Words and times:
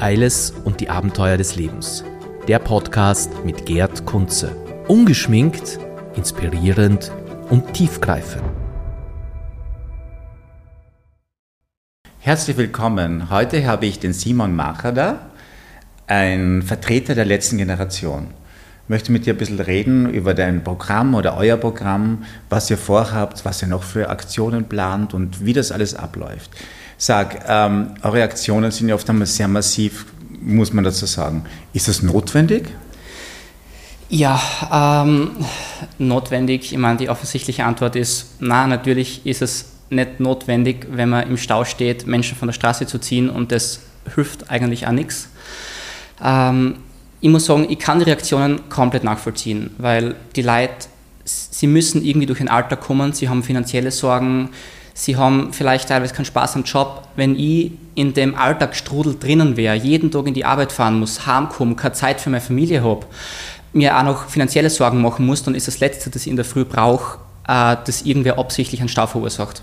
Eiles 0.00 0.54
und 0.64 0.80
die 0.80 0.88
Abenteuer 0.88 1.36
des 1.36 1.56
Lebens. 1.56 2.04
Der 2.48 2.58
Podcast 2.58 3.44
mit 3.44 3.66
Gerd 3.66 4.06
Kunze. 4.06 4.56
Ungeschminkt, 4.88 5.78
inspirierend 6.16 7.12
und 7.50 7.74
tiefgreifend. 7.74 8.42
Herzlich 12.18 12.56
willkommen. 12.56 13.28
Heute 13.28 13.66
habe 13.66 13.84
ich 13.84 13.98
den 13.98 14.14
Simon 14.14 14.56
Macher 14.56 14.92
da, 14.92 15.30
ein 16.06 16.62
Vertreter 16.62 17.14
der 17.14 17.26
letzten 17.26 17.58
Generation. 17.58 18.28
Ich 18.84 18.88
möchte 18.88 19.12
mit 19.12 19.26
dir 19.26 19.34
ein 19.34 19.38
bisschen 19.38 19.60
reden 19.60 20.08
über 20.08 20.32
dein 20.32 20.64
Programm 20.64 21.14
oder 21.14 21.36
euer 21.36 21.58
Programm, 21.58 22.24
was 22.48 22.70
ihr 22.70 22.78
vorhabt, 22.78 23.44
was 23.44 23.60
ihr 23.60 23.68
noch 23.68 23.82
für 23.82 24.08
Aktionen 24.08 24.64
plant 24.64 25.12
und 25.12 25.44
wie 25.44 25.52
das 25.52 25.70
alles 25.72 25.94
abläuft. 25.94 26.50
Sag, 27.02 27.46
ähm, 27.48 27.94
eure 28.02 28.22
Aktionen 28.22 28.70
sind 28.70 28.90
ja 28.90 28.94
oft 28.94 29.08
einmal 29.08 29.26
sehr 29.26 29.48
massiv, 29.48 30.04
muss 30.42 30.74
man 30.74 30.84
dazu 30.84 31.06
sagen. 31.06 31.46
Ist 31.72 31.88
das 31.88 32.02
notwendig? 32.02 32.68
Ja, 34.10 34.38
ähm, 34.70 35.30
notwendig. 35.96 36.72
Ich 36.72 36.78
meine, 36.78 36.98
die 36.98 37.08
offensichtliche 37.08 37.64
Antwort 37.64 37.96
ist, 37.96 38.34
na, 38.40 38.66
natürlich 38.66 39.24
ist 39.24 39.40
es 39.40 39.64
nicht 39.88 40.20
notwendig, 40.20 40.88
wenn 40.90 41.08
man 41.08 41.26
im 41.26 41.38
Stau 41.38 41.64
steht, 41.64 42.06
Menschen 42.06 42.36
von 42.36 42.48
der 42.48 42.52
Straße 42.52 42.84
zu 42.84 42.98
ziehen 42.98 43.30
und 43.30 43.50
das 43.50 43.80
hilft 44.14 44.50
eigentlich 44.50 44.86
auch 44.86 44.92
nichts. 44.92 45.30
Ähm, 46.22 46.80
ich 47.22 47.30
muss 47.30 47.46
sagen, 47.46 47.66
ich 47.70 47.78
kann 47.78 48.00
die 48.00 48.04
Reaktionen 48.04 48.68
komplett 48.68 49.04
nachvollziehen, 49.04 49.70
weil 49.78 50.16
die 50.36 50.42
Leute, 50.42 50.88
sie 51.24 51.66
müssen 51.66 52.04
irgendwie 52.04 52.26
durch 52.26 52.40
den 52.40 52.50
Alter 52.50 52.76
kommen, 52.76 53.14
sie 53.14 53.30
haben 53.30 53.42
finanzielle 53.42 53.90
Sorgen, 53.90 54.50
sie 54.94 55.16
haben 55.16 55.52
vielleicht 55.52 55.88
teilweise 55.88 56.14
keinen 56.14 56.24
Spaß 56.24 56.56
am 56.56 56.64
Job. 56.64 57.08
Wenn 57.16 57.38
ich 57.38 57.72
in 57.94 58.14
dem 58.14 58.34
Alltagsstrudel 58.34 59.18
drinnen 59.18 59.56
wäre, 59.56 59.74
jeden 59.74 60.10
Tag 60.10 60.26
in 60.26 60.34
die 60.34 60.44
Arbeit 60.44 60.72
fahren 60.72 60.98
muss, 60.98 61.26
heimkommen, 61.26 61.76
keine 61.76 61.92
Zeit 61.92 62.20
für 62.20 62.30
meine 62.30 62.40
Familie 62.40 62.82
habe, 62.82 63.06
mir 63.72 63.96
auch 63.96 64.02
noch 64.02 64.28
finanzielle 64.28 64.70
Sorgen 64.70 65.00
machen 65.00 65.26
muss, 65.26 65.42
dann 65.42 65.54
ist 65.54 65.68
das 65.68 65.80
Letzte, 65.80 66.10
das 66.10 66.22
ich 66.22 66.28
in 66.28 66.36
der 66.36 66.44
Früh 66.44 66.64
brauche, 66.64 67.18
äh, 67.46 67.76
dass 67.84 68.02
irgendwer 68.02 68.38
absichtlich 68.38 68.80
einen 68.80 68.88
Stau 68.88 69.06
verursacht. 69.06 69.62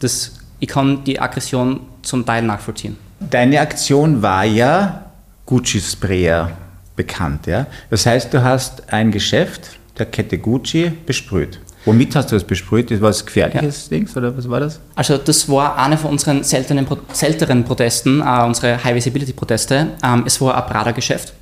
Das, 0.00 0.32
ich 0.60 0.68
kann 0.68 1.04
die 1.04 1.20
Aggression 1.20 1.80
zum 2.02 2.26
Teil 2.26 2.42
nachvollziehen. 2.42 2.96
Deine 3.20 3.60
Aktion 3.60 4.22
war 4.22 4.44
ja 4.44 5.04
Gucci-Sprayer 5.46 6.50
bekannt. 6.96 7.46
Ja? 7.46 7.66
Das 7.90 8.06
heißt, 8.06 8.32
du 8.32 8.42
hast 8.42 8.92
ein 8.92 9.10
Geschäft 9.10 9.78
der 9.98 10.06
Kette 10.06 10.38
Gucci 10.38 10.92
besprüht. 11.06 11.60
Womit 11.84 12.16
hast 12.16 12.32
du 12.32 12.36
das 12.36 12.44
besprüht? 12.44 12.90
Das 12.90 13.00
war 13.00 13.10
das 13.10 13.24
gefährliches 13.24 13.88
ja. 13.90 13.98
Ding 13.98 14.08
oder 14.16 14.36
was 14.36 14.48
war 14.48 14.60
das? 14.60 14.80
Also 14.94 15.18
das 15.18 15.48
war 15.48 15.76
eine 15.76 15.98
von 15.98 16.12
unseren 16.12 16.42
seltenen, 16.42 16.86
seltenen 17.12 17.64
Protesten, 17.64 18.20
äh, 18.20 18.44
unsere 18.44 18.82
High-Visibility-Proteste. 18.82 19.88
Ähm, 20.02 20.22
es 20.26 20.40
war 20.40 20.56
ein 20.56 20.70
Prada-Geschäft. 20.70 21.34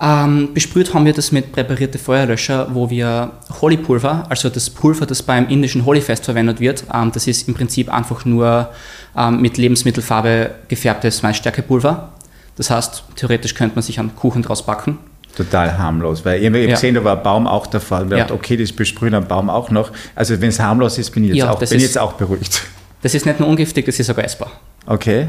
Ähm, 0.00 0.50
besprüht 0.54 0.94
haben 0.94 1.04
wir 1.06 1.12
das 1.12 1.32
mit 1.32 1.50
präparierten 1.50 1.98
Feuerlöscher, 1.98 2.68
wo 2.72 2.88
wir 2.88 3.32
Holy-Pulver, 3.60 4.26
also 4.28 4.48
das 4.48 4.70
Pulver, 4.70 5.06
das 5.06 5.22
beim 5.22 5.48
indischen 5.48 5.84
Holy-Fest 5.84 6.26
verwendet 6.26 6.60
wird, 6.60 6.84
ähm, 6.94 7.10
das 7.12 7.26
ist 7.26 7.48
im 7.48 7.54
Prinzip 7.54 7.92
einfach 7.92 8.24
nur 8.24 8.68
ähm, 9.16 9.40
mit 9.40 9.56
Lebensmittelfarbe 9.56 10.50
gefärbtes 10.68 11.22
Maisstärkepulver. 11.22 12.12
Das 12.54 12.70
heißt, 12.70 13.04
theoretisch 13.16 13.54
könnte 13.54 13.76
man 13.76 13.82
sich 13.82 13.98
einen 13.98 14.14
Kuchen 14.14 14.42
draus 14.42 14.64
backen 14.64 14.98
total 15.36 15.78
harmlos. 15.78 16.24
Weil 16.24 16.40
ich 16.40 16.46
habe 16.46 16.58
ja. 16.58 16.70
gesehen, 16.70 16.94
da 16.94 17.04
war 17.04 17.16
ein 17.16 17.22
Baum 17.22 17.46
auch 17.46 17.66
der 17.66 17.80
Fall. 17.80 18.04
Und 18.04 18.16
ja. 18.16 18.30
okay, 18.30 18.56
das 18.56 18.72
besprühen 18.72 19.14
am 19.14 19.26
Baum 19.26 19.50
auch 19.50 19.70
noch. 19.70 19.90
Also 20.14 20.40
wenn 20.40 20.48
es 20.48 20.60
harmlos 20.60 20.98
ist, 20.98 21.10
bin 21.10 21.24
ich 21.24 21.30
jetzt, 21.30 21.38
ja, 21.38 21.50
auch, 21.50 21.58
bin 21.58 21.68
ist, 21.68 21.82
jetzt 21.82 21.98
auch 21.98 22.12
beruhigt. 22.14 22.62
Das 23.02 23.14
ist 23.14 23.26
nicht 23.26 23.38
nur 23.38 23.48
ungiftig, 23.48 23.86
das 23.86 23.98
ist 24.00 24.08
sogar 24.08 24.24
essbar. 24.24 24.50
Okay. 24.86 25.28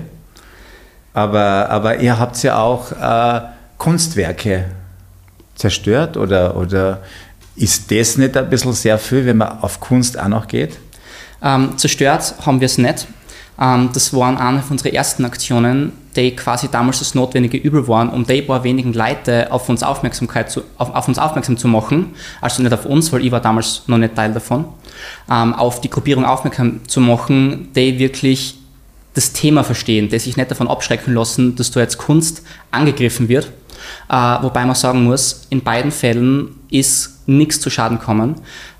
Aber, 1.13 1.69
aber 1.69 1.99
ihr 1.99 2.17
habt 2.17 2.41
ja 2.43 2.59
auch 2.59 2.91
äh, 2.91 3.41
Kunstwerke 3.77 4.65
zerstört 5.55 6.17
oder, 6.17 6.55
oder 6.55 7.01
ist 7.55 7.91
das 7.91 8.17
nicht 8.17 8.37
ein 8.37 8.49
bisschen 8.49 8.73
sehr 8.73 8.97
viel, 8.97 9.25
wenn 9.25 9.37
man 9.37 9.59
auf 9.61 9.79
Kunst 9.79 10.17
auch 10.17 10.27
noch 10.27 10.47
geht? 10.47 10.79
Ähm, 11.43 11.77
zerstört 11.77 12.35
haben 12.45 12.59
wir 12.59 12.65
es 12.65 12.77
nicht. 12.77 13.07
Ähm, 13.59 13.89
das 13.93 14.13
waren 14.13 14.37
eine 14.37 14.61
von 14.61 14.71
unseren 14.71 14.93
ersten 14.93 15.25
Aktionen, 15.25 15.91
die 16.19 16.35
quasi 16.35 16.67
damals 16.69 16.99
das 16.99 17.15
notwendige 17.15 17.57
Übel 17.57 17.87
waren, 17.87 18.09
um 18.09 18.25
die 18.25 18.41
paar 18.41 18.63
wenigen 18.63 18.93
Leute 18.93 19.51
auf 19.51 19.69
uns, 19.69 19.83
Aufmerksamkeit 19.83 20.51
zu, 20.51 20.61
auf, 20.77 20.93
auf, 20.93 21.07
uns 21.07 21.17
aufmerksam 21.17 21.57
zu 21.57 21.67
machen. 21.67 22.13
Also 22.41 22.61
nicht 22.61 22.73
auf 22.73 22.85
uns, 22.85 23.11
weil 23.11 23.25
ich 23.25 23.31
war 23.31 23.39
damals 23.39 23.83
noch 23.87 23.97
nicht 23.97 24.15
Teil 24.15 24.33
davon. 24.33 24.65
Ähm, 25.31 25.53
auf 25.53 25.81
die 25.81 25.89
Gruppierung 25.89 26.25
aufmerksam 26.25 26.81
zu 26.87 26.99
machen, 26.99 27.69
die 27.75 27.97
wirklich 27.99 28.55
das 29.13 29.33
Thema 29.33 29.63
verstehen, 29.63 30.09
die 30.09 30.19
sich 30.19 30.37
nicht 30.37 30.51
davon 30.51 30.67
abschrecken 30.67 31.13
lassen, 31.13 31.55
dass 31.55 31.71
da 31.71 31.79
jetzt 31.79 31.97
Kunst 31.97 32.43
angegriffen 32.71 33.29
wird. 33.29 33.51
Äh, 34.09 34.13
wobei 34.41 34.65
man 34.65 34.75
sagen 34.75 35.03
muss, 35.05 35.47
in 35.49 35.61
beiden 35.61 35.91
Fällen 35.91 36.55
ist 36.69 37.27
nichts 37.27 37.61
zu 37.61 37.69
Schaden 37.69 37.97
gekommen. 37.97 38.35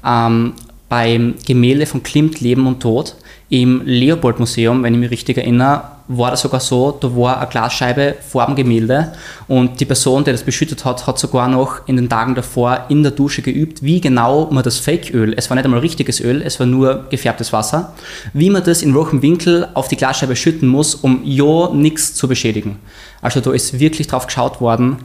Ähm, 0.06 0.54
beim 0.90 1.36
Gemälde 1.46 1.86
von 1.86 2.04
Klimt 2.04 2.42
Leben 2.42 2.68
und 2.68 2.82
Tod 2.82 3.16
im 3.50 3.82
Leopold-Museum, 3.86 4.84
wenn 4.84 4.94
ich 4.94 5.00
mich 5.00 5.12
richtig 5.12 5.38
erinnere, 5.38 5.99
war 6.10 6.32
das 6.32 6.42
sogar 6.42 6.60
so, 6.60 6.92
da 6.92 7.16
war 7.16 7.40
eine 7.40 7.48
Glasscheibe 7.48 8.16
vor 8.28 8.44
dem 8.48 8.56
Gemälde 8.56 9.14
und 9.48 9.80
die 9.80 9.86
Person, 9.86 10.24
die 10.24 10.32
das 10.32 10.42
beschüttet 10.42 10.84
hat, 10.84 11.06
hat 11.06 11.20
sogar 11.20 11.48
noch 11.48 11.88
in 11.88 11.98
den 11.98 12.10
Tagen 12.10 12.34
davor 12.34 12.86
in 12.90 13.04
der 13.04 13.12
Dusche 13.12 13.44
geübt, 13.44 13.84
wie 13.84 14.02
genau 14.02 14.50
man 14.50 14.64
das 14.64 14.80
Fake-Öl, 14.80 15.36
es 15.38 15.50
war 15.50 15.56
nicht 15.56 15.66
einmal 15.66 15.82
richtiges 15.82 16.20
Öl, 16.20 16.42
es 16.42 16.60
war 16.60 16.66
nur 16.66 17.06
gefärbtes 17.12 17.54
Wasser, 17.54 17.94
wie 18.34 18.50
man 18.50 18.64
das 18.64 18.82
in 18.82 18.96
welchem 18.96 19.22
Winkel 19.22 19.68
auf 19.76 19.88
die 19.88 19.98
Glasscheibe 19.98 20.36
schütten 20.36 20.68
muss, 20.68 20.96
um 20.96 21.22
ja 21.24 21.70
nichts 21.72 22.16
zu 22.16 22.28
beschädigen. 22.28 22.80
Also 23.22 23.40
da 23.40 23.52
ist 23.52 23.80
wirklich 23.80 24.08
drauf 24.08 24.26
geschaut 24.26 24.62
worden, 24.62 24.98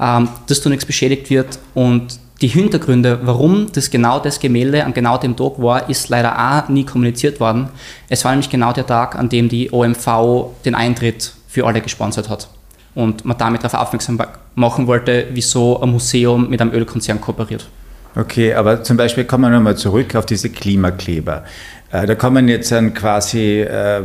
ähm, 0.00 0.28
dass 0.46 0.62
da 0.62 0.70
nichts 0.70 0.86
beschädigt 0.86 1.28
wird 1.28 1.58
und 1.74 2.18
die 2.42 2.48
Hintergründe, 2.48 3.20
warum 3.22 3.72
das 3.72 3.90
genau 3.90 4.18
das 4.18 4.40
Gemälde 4.40 4.84
an 4.84 4.92
genau 4.92 5.16
dem 5.16 5.36
Tag 5.36 5.52
war, 5.56 5.88
ist 5.88 6.10
leider 6.10 6.36
auch 6.38 6.68
nie 6.68 6.84
kommuniziert 6.84 7.40
worden. 7.40 7.70
Es 8.08 8.24
war 8.24 8.32
nämlich 8.32 8.50
genau 8.50 8.72
der 8.72 8.86
Tag, 8.86 9.16
an 9.16 9.28
dem 9.28 9.48
die 9.48 9.72
OMV 9.72 10.50
den 10.64 10.74
Eintritt 10.74 11.32
für 11.48 11.66
alle 11.66 11.80
gesponsert 11.80 12.28
hat. 12.28 12.48
Und 12.94 13.24
man 13.24 13.38
damit 13.38 13.64
darauf 13.64 13.80
aufmerksam 13.80 14.20
machen 14.54 14.86
wollte, 14.86 15.28
wieso 15.32 15.80
ein 15.80 15.90
Museum 15.90 16.48
mit 16.50 16.60
einem 16.60 16.72
Ölkonzern 16.72 17.20
kooperiert. 17.20 17.68
Okay, 18.14 18.54
aber 18.54 18.82
zum 18.82 18.96
Beispiel 18.96 19.24
kommen 19.24 19.44
wir 19.44 19.50
nochmal 19.50 19.76
zurück 19.76 20.14
auf 20.14 20.24
diese 20.24 20.48
Klimakleber. 20.48 21.44
Äh, 21.92 22.06
da 22.06 22.14
kommen 22.14 22.48
jetzt 22.48 22.72
dann 22.72 22.94
quasi 22.94 23.60
äh, 23.60 24.02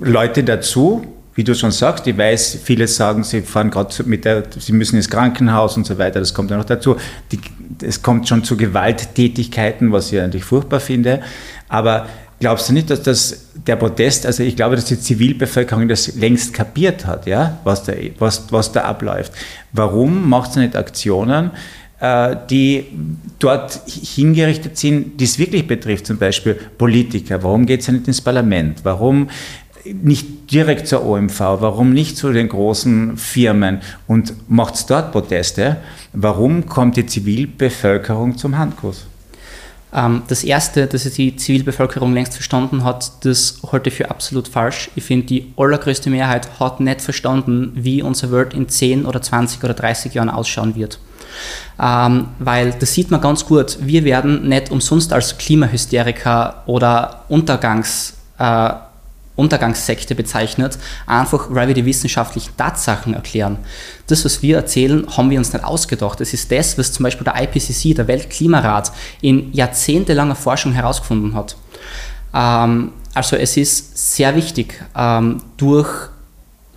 Leute 0.00 0.44
dazu, 0.44 1.02
wie 1.34 1.44
du 1.44 1.54
schon 1.54 1.70
sagst, 1.70 2.06
ich 2.06 2.16
weiß, 2.16 2.58
viele 2.62 2.86
sagen, 2.86 3.24
sie 3.24 3.42
fahren 3.42 3.70
gerade 3.70 4.02
mit 4.04 4.24
der, 4.24 4.44
sie 4.58 4.72
müssen 4.72 4.96
ins 4.96 5.08
Krankenhaus 5.08 5.76
und 5.76 5.86
so 5.86 5.96
weiter, 5.98 6.20
das 6.20 6.34
kommt 6.34 6.50
ja 6.50 6.56
noch 6.56 6.64
dazu. 6.64 6.96
Es 7.80 8.02
kommt 8.02 8.28
schon 8.28 8.44
zu 8.44 8.56
Gewalttätigkeiten, 8.56 9.92
was 9.92 10.12
ich 10.12 10.20
eigentlich 10.20 10.44
furchtbar 10.44 10.80
finde. 10.80 11.22
Aber 11.68 12.06
glaubst 12.38 12.68
du 12.68 12.74
nicht, 12.74 12.90
dass 12.90 13.02
das 13.02 13.46
der 13.54 13.76
Protest, 13.76 14.26
also 14.26 14.42
ich 14.42 14.56
glaube, 14.56 14.76
dass 14.76 14.84
die 14.84 15.00
Zivilbevölkerung 15.00 15.88
das 15.88 16.16
längst 16.16 16.52
kapiert 16.52 17.06
hat, 17.06 17.26
ja, 17.26 17.58
was 17.64 17.84
da, 17.84 17.94
was, 18.18 18.44
was 18.50 18.72
da 18.72 18.82
abläuft. 18.82 19.32
Warum 19.72 20.28
macht 20.28 20.50
es 20.50 20.56
nicht 20.56 20.76
Aktionen? 20.76 21.50
Äh, 22.02 22.36
die 22.50 22.86
dort 23.38 23.80
hingerichtet 23.86 24.76
sind, 24.76 25.20
die 25.20 25.24
es 25.24 25.38
wirklich 25.38 25.68
betrifft, 25.68 26.08
zum 26.08 26.18
Beispiel 26.18 26.54
Politiker. 26.76 27.40
Warum 27.44 27.64
geht 27.64 27.82
es 27.82 27.86
ja 27.86 27.92
nicht 27.92 28.08
ins 28.08 28.20
Parlament? 28.20 28.80
Warum 28.82 29.30
nicht 29.84 30.50
direkt 30.50 30.86
zur 30.86 31.04
OMV, 31.04 31.40
warum 31.40 31.92
nicht 31.92 32.16
zu 32.16 32.32
den 32.32 32.48
großen 32.48 33.16
Firmen 33.16 33.80
und 34.06 34.34
macht 34.48 34.88
dort 34.90 35.12
Proteste? 35.12 35.78
Warum 36.12 36.66
kommt 36.66 36.96
die 36.96 37.06
Zivilbevölkerung 37.06 38.36
zum 38.36 38.58
Handkuss? 38.58 39.06
Ähm, 39.94 40.22
das 40.28 40.44
Erste, 40.44 40.86
dass 40.86 41.04
die 41.04 41.36
Zivilbevölkerung 41.36 42.14
längst 42.14 42.34
verstanden 42.34 42.84
hat, 42.84 43.24
das 43.24 43.58
halte 43.70 43.90
ich 43.90 43.96
für 43.96 44.10
absolut 44.10 44.48
falsch. 44.48 44.90
Ich 44.94 45.04
finde, 45.04 45.26
die 45.26 45.52
allergrößte 45.56 46.10
Mehrheit 46.10 46.60
hat 46.60 46.80
nicht 46.80 47.02
verstanden, 47.02 47.72
wie 47.74 48.02
unsere 48.02 48.32
Welt 48.32 48.54
in 48.54 48.68
10 48.68 49.04
oder 49.04 49.20
20 49.20 49.62
oder 49.62 49.74
30 49.74 50.14
Jahren 50.14 50.30
ausschauen 50.30 50.74
wird. 50.76 50.98
Ähm, 51.80 52.28
weil 52.38 52.72
das 52.78 52.94
sieht 52.94 53.10
man 53.10 53.20
ganz 53.20 53.44
gut. 53.44 53.78
Wir 53.80 54.04
werden 54.04 54.48
nicht 54.48 54.70
umsonst 54.70 55.12
als 55.12 55.36
Klimahysteriker 55.38 56.62
oder 56.66 57.24
Untergangs- 57.28 58.14
äh, 58.38 58.70
Untergangssekte 59.34 60.14
bezeichnet, 60.14 60.78
einfach 61.06 61.46
weil 61.50 61.68
wir 61.68 61.74
die 61.74 61.86
wissenschaftlichen 61.86 62.56
Tatsachen 62.56 63.14
erklären. 63.14 63.58
Das, 64.06 64.24
was 64.24 64.42
wir 64.42 64.56
erzählen, 64.56 65.06
haben 65.16 65.30
wir 65.30 65.38
uns 65.38 65.52
nicht 65.52 65.64
ausgedacht. 65.64 66.20
Das 66.20 66.34
ist 66.34 66.52
das, 66.52 66.76
was 66.76 66.92
zum 66.92 67.04
Beispiel 67.04 67.24
der 67.24 67.42
IPCC, 67.42 67.94
der 67.94 68.08
Weltklimarat, 68.08 68.92
in 69.22 69.52
jahrzehntelanger 69.52 70.34
Forschung 70.34 70.72
herausgefunden 70.72 71.34
hat. 71.34 71.56
Ähm, 72.34 72.92
also 73.14 73.36
es 73.36 73.56
ist 73.56 74.16
sehr 74.16 74.34
wichtig, 74.36 74.82
ähm, 74.96 75.42
durch, 75.56 75.88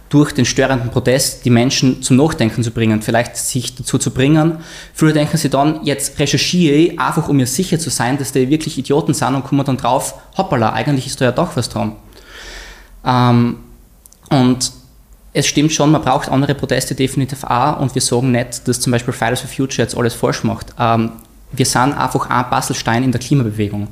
durch 0.10 0.32
den 0.34 0.46
störenden 0.46 0.92
Protest 0.92 1.46
die 1.46 1.50
Menschen 1.50 2.02
zum 2.02 2.18
Nachdenken 2.18 2.64
zu 2.64 2.72
bringen, 2.72 3.02
vielleicht 3.02 3.38
sich 3.38 3.76
dazu 3.76 3.98
zu 3.98 4.12
bringen. 4.12 4.60
Früher 4.94 5.14
denken 5.14 5.38
sie 5.38 5.50
dann, 5.50 5.84
jetzt 5.84 6.20
recherchiere 6.20 6.76
ich, 6.76 7.00
einfach 7.00 7.28
um 7.30 7.38
mir 7.38 7.48
sicher 7.48 7.80
zu 7.80 7.90
sein, 7.90 8.18
dass 8.18 8.32
die 8.32 8.50
wirklich 8.50 8.78
Idioten 8.78 9.14
sind 9.14 9.36
und 9.36 9.44
kommen 9.44 9.66
dann 9.66 9.78
drauf, 9.78 10.16
hoppala, 10.38 10.74
eigentlich 10.74 11.08
ist 11.08 11.20
da 11.20 11.26
ja 11.26 11.32
doch 11.32 11.56
was 11.56 11.70
dran. 11.70 11.96
Ähm, 13.06 13.58
und 14.30 14.72
es 15.34 15.48
stimmt 15.48 15.74
schon, 15.74 15.92
man 15.92 16.02
braucht 16.02 16.30
andere 16.30 16.56
Proteste 16.56 16.96
definitiv 16.96 17.44
auch 17.44 17.80
und 17.80 17.94
wir 17.94 18.02
sagen 18.02 18.32
nicht, 18.32 18.68
dass 18.68 18.80
zum 18.80 18.92
Beispiel 18.92 19.14
Fridays 19.14 19.42
for 19.42 19.50
Future 19.50 19.84
jetzt 19.84 19.98
alles 19.98 20.14
falsch 20.14 20.44
macht. 20.44 20.68
Ähm, 20.80 21.12
wir 21.52 21.66
sind 21.66 21.94
einfach 21.94 22.30
ein 22.30 22.50
Bastelstein 22.50 23.04
in 23.04 23.12
der 23.12 23.20
Klimabewegung. 23.20 23.88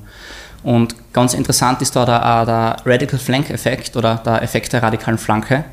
Und 0.63 0.95
ganz 1.12 1.33
interessant 1.33 1.81
ist 1.81 1.95
da 1.95 2.06
der, 2.06 2.45
der 2.45 2.77
Radical 2.86 3.19
Flank 3.19 3.50
Effekt 3.50 3.95
oder 3.98 4.15
der 4.15 4.42
Effekt 4.42 4.71
der 4.71 4.81
radikalen 4.81 5.18
Flanke. 5.18 5.65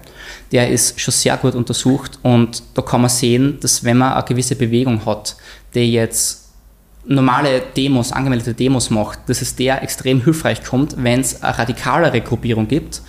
Der 0.50 0.68
ist 0.68 1.00
schon 1.00 1.12
sehr 1.12 1.36
gut 1.36 1.54
untersucht 1.54 2.18
und 2.22 2.62
da 2.74 2.82
kann 2.82 3.00
man 3.00 3.10
sehen, 3.10 3.58
dass 3.60 3.84
wenn 3.84 3.98
man 3.98 4.12
eine 4.14 4.24
gewisse 4.24 4.56
Bewegung 4.56 5.06
hat, 5.06 5.36
die 5.74 5.92
jetzt 5.92 6.48
normale 7.06 7.62
Demos, 7.76 8.12
angemeldete 8.12 8.54
Demos 8.54 8.90
macht, 8.90 9.20
dass 9.28 9.40
es 9.40 9.54
der 9.54 9.82
extrem 9.82 10.22
hilfreich 10.22 10.64
kommt, 10.64 10.96
wenn 11.02 11.20
es 11.20 11.42
eine 11.42 11.56
radikalere 11.56 12.20
Gruppierung 12.20 12.66
gibt, 12.66 13.02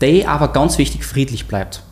die 0.00 0.26
aber 0.26 0.48
ganz 0.48 0.78
wichtig 0.78 1.04
friedlich 1.04 1.46
bleibt. 1.46 1.82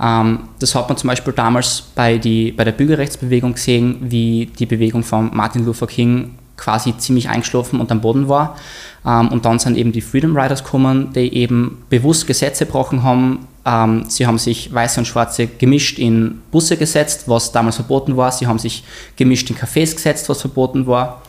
Ähm, 0.00 0.48
das 0.58 0.74
hat 0.74 0.88
man 0.88 0.98
zum 0.98 1.08
Beispiel 1.08 1.32
damals 1.32 1.82
bei, 1.94 2.18
die, 2.18 2.52
bei 2.52 2.64
der 2.64 2.72
Bürgerrechtsbewegung 2.72 3.54
gesehen, 3.54 3.98
wie 4.00 4.46
die 4.46 4.66
Bewegung 4.66 5.02
von 5.02 5.34
Martin 5.34 5.64
Luther 5.64 5.86
King 5.86 6.38
quasi 6.56 6.96
ziemlich 6.96 7.28
eingeschlafen 7.28 7.80
und 7.80 7.90
am 7.92 8.00
Boden 8.00 8.28
war. 8.28 8.56
Ähm, 9.04 9.28
und 9.28 9.44
dann 9.44 9.58
sind 9.58 9.76
eben 9.76 9.92
die 9.92 10.00
Freedom 10.00 10.36
Riders 10.36 10.64
gekommen, 10.64 11.12
die 11.14 11.34
eben 11.34 11.84
bewusst 11.88 12.26
Gesetze 12.26 12.66
gebrochen 12.66 13.02
haben. 13.02 13.46
Ähm, 13.64 14.04
sie 14.08 14.26
haben 14.26 14.38
sich 14.38 14.72
Weiße 14.72 15.00
und 15.00 15.06
Schwarze 15.06 15.46
gemischt 15.46 15.98
in 15.98 16.40
Busse 16.50 16.76
gesetzt, 16.76 17.24
was 17.26 17.52
damals 17.52 17.76
verboten 17.76 18.16
war. 18.16 18.32
Sie 18.32 18.46
haben 18.46 18.58
sich 18.58 18.84
gemischt 19.16 19.50
in 19.50 19.56
Cafés 19.56 19.94
gesetzt, 19.94 20.28
was 20.28 20.40
verboten 20.40 20.86
war. 20.86 21.22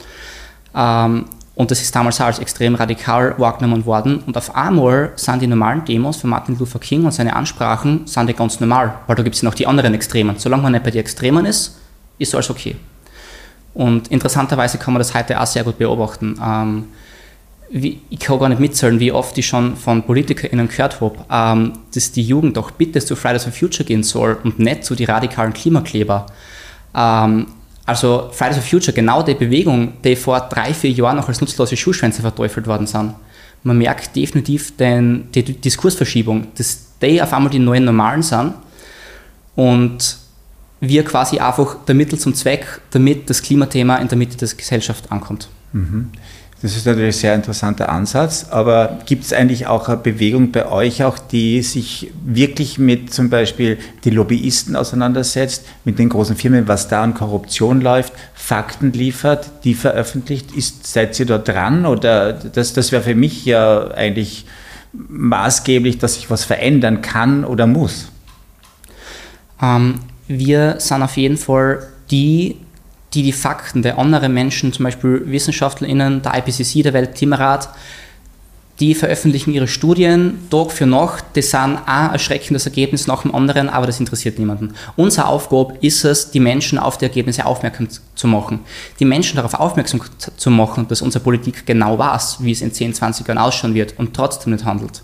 Und 1.58 1.72
das 1.72 1.82
ist 1.82 1.96
damals 1.96 2.22
als 2.22 2.38
extrem 2.38 2.76
radikal 2.76 3.34
wahrgenommen 3.40 3.84
worden. 3.88 4.20
Und 4.28 4.38
auf 4.38 4.56
einmal 4.56 5.12
sind 5.16 5.42
die 5.42 5.48
normalen 5.48 5.84
Demos 5.86 6.18
von 6.18 6.30
Martin 6.30 6.56
Luther 6.60 6.78
King 6.78 7.04
und 7.04 7.12
seine 7.12 7.36
Ansprachen 7.36 8.06
sind 8.06 8.28
die 8.28 8.36
ganz 8.36 8.60
normal, 8.60 8.94
weil 9.08 9.16
da 9.16 9.24
gibt 9.24 9.36
es 9.36 9.42
ja 9.42 9.50
noch 9.50 9.56
die 9.56 9.66
anderen 9.66 9.96
Extremen. 9.96 10.36
Solange 10.38 10.62
man 10.62 10.74
nicht 10.74 10.84
bei 10.84 10.92
den 10.92 11.00
Extremen 11.00 11.48
ist, 11.48 11.80
ist 12.20 12.36
alles 12.36 12.52
okay. 12.52 12.76
Und 13.74 14.10
interessanterweise 14.10 14.78
kann 14.78 14.94
man 14.94 15.00
das 15.00 15.16
heute 15.16 15.42
auch 15.42 15.48
sehr 15.48 15.64
gut 15.64 15.80
beobachten. 15.80 16.40
Ähm, 16.40 16.90
wie, 17.72 18.02
ich 18.12 18.20
kann 18.20 18.38
gar 18.38 18.50
nicht 18.50 18.62
mitzählen, 18.62 19.00
wie 19.00 19.12
oft 19.12 19.36
ich 19.36 19.48
schon 19.48 19.76
von 19.76 20.04
PolitikerInnen 20.04 20.68
gehört 20.68 21.02
habe, 21.02 21.16
ähm, 21.32 21.74
dass 21.92 22.12
die 22.12 22.22
Jugend 22.22 22.56
doch 22.56 22.70
bitte 22.70 23.00
zu 23.00 23.16
Fridays 23.16 23.46
for 23.46 23.52
Future 23.52 23.84
gehen 23.84 24.04
soll 24.04 24.38
und 24.44 24.60
nicht 24.60 24.86
zu 24.86 24.94
den 24.94 25.08
radikalen 25.08 25.54
Klimakleber. 25.54 26.28
Ähm, 26.94 27.48
also 27.88 28.30
Fridays 28.34 28.58
for 28.58 28.66
Future, 28.66 28.94
genau 28.94 29.24
die 29.24 29.34
Bewegung, 29.34 29.94
die 30.04 30.18
vor 30.18 30.42
drei, 30.42 30.74
vier 30.74 30.92
Jahren 30.92 31.16
noch 31.16 31.30
als 31.30 31.40
nutzlose 31.40 31.78
Schulschwänze 31.78 32.22
verteufelt 32.22 32.68
worden 32.68 32.86
sind. 32.86 33.16
Man 33.64 33.78
merkt 33.78 34.16
definitiv 34.16 34.76
den, 34.76 35.32
die 35.32 35.44
Diskursverschiebung, 35.44 36.48
dass 36.56 36.86
die 37.02 37.22
auf 37.22 37.32
einmal 37.34 37.50
die 37.50 37.60
neuen 37.60 37.86
Normalen 37.86 38.22
sind 38.22 38.54
und 39.56 40.18
wir 40.82 41.04
quasi 41.06 41.40
einfach 41.40 41.78
der 41.86 41.96
Mittel 41.96 42.20
zum 42.20 42.36
Zweck, 42.36 42.82
damit 42.92 43.30
das 43.30 43.42
Klimathema 43.42 43.96
in 43.96 44.10
der 44.10 44.18
Mitte 44.18 44.38
der 44.38 44.50
Gesellschaft 44.50 45.10
ankommt. 45.10 45.48
Mhm. 45.72 46.10
Das 46.60 46.76
ist 46.76 46.88
natürlich 46.88 47.16
ein 47.16 47.20
sehr 47.20 47.36
interessanter 47.36 47.90
Ansatz, 47.90 48.48
aber 48.50 48.98
gibt 49.06 49.24
es 49.24 49.32
eigentlich 49.32 49.68
auch 49.68 49.90
eine 49.90 49.98
Bewegung 49.98 50.52
bei 50.52 50.68
euch 50.68 51.04
auch, 51.04 51.20
die 51.20 51.62
sich 51.62 52.12
wirklich 52.26 52.80
mit 52.80 53.14
zum 53.14 53.30
Beispiel 53.30 53.78
die 54.04 54.10
Lobbyisten 54.10 54.76
auseinandersetzt, 54.76 55.66
mit 55.86 56.00
den 56.00 56.10
großen 56.10 56.36
Firmen, 56.36 56.68
was 56.68 56.88
da 56.88 57.04
an 57.04 57.14
Korruption 57.14 57.80
läuft, 57.80 58.14
Fakten 58.34 58.92
liefert, 58.92 59.52
die 59.66 59.76
veröffentlicht? 59.76 60.52
Ist, 60.52 60.88
seid 60.88 61.20
ihr 61.20 61.28
da 61.28 61.38
dran 61.38 61.86
oder 61.86 62.34
das, 62.34 62.74
das 62.74 62.92
wäre 62.92 63.04
für 63.04 63.16
mich 63.16 63.46
ja 63.46 63.92
eigentlich 63.92 64.46
maßgeblich, 64.94 66.00
dass 66.00 66.16
sich 66.16 66.32
was 66.32 66.44
verändern 66.44 67.04
kann 67.04 67.46
oder 67.46 67.68
muss? 67.68 68.12
Ähm, 69.62 70.00
wir 70.28 70.76
sind 70.80 71.04
auf 71.04 71.18
jeden 71.18 71.38
Fall 71.38 71.88
die, 72.10 72.58
die 73.18 73.24
die 73.24 73.34
Fakten 73.34 73.82
der 73.82 73.98
anderen 73.98 74.32
Menschen, 74.32 74.72
zum 74.72 74.84
Beispiel 74.84 75.24
WissenschaftlerInnen, 75.26 76.22
der 76.22 76.36
IPCC, 76.38 76.84
der 76.84 76.94
Weltklimarat, 76.94 77.68
die 78.80 78.94
veröffentlichen 78.94 79.56
ihre 79.56 79.68
Studien 79.68 80.38
Tag 80.52 80.72
für 80.72 80.86
Nacht. 80.86 81.26
Das 81.34 81.50
sind 81.50 81.80
ein 81.88 82.12
erschreckendes 82.12 82.68
Ergebnis 82.68 83.08
nach 83.08 83.24
dem 83.24 83.34
anderen, 83.34 83.70
aber 83.70 83.88
das 83.88 84.00
interessiert 84.00 84.38
niemanden. 84.38 84.76
Unsere 84.96 85.30
Aufgabe 85.30 85.74
ist 85.82 86.04
es, 86.06 86.30
die 86.30 86.40
Menschen 86.40 86.78
auf 86.78 87.00
die 87.00 87.06
Ergebnisse 87.06 87.48
aufmerksam 87.48 87.88
zu 88.14 88.28
machen. 88.28 88.60
Die 89.00 89.06
Menschen 89.06 89.38
darauf 89.38 89.56
aufmerksam 89.56 90.02
zu 90.36 90.52
machen, 90.52 90.88
dass 90.88 91.02
unsere 91.02 91.24
Politik 91.24 91.66
genau 91.66 91.98
weiß, 91.98 92.38
wie 92.42 92.52
es 92.52 92.62
in 92.62 92.72
10, 92.72 92.94
20 92.94 93.28
Jahren 93.28 93.40
ausschauen 93.40 93.74
wird 93.74 93.98
und 93.98 94.16
trotzdem 94.16 94.54
nicht 94.54 94.64
handelt. 94.64 95.02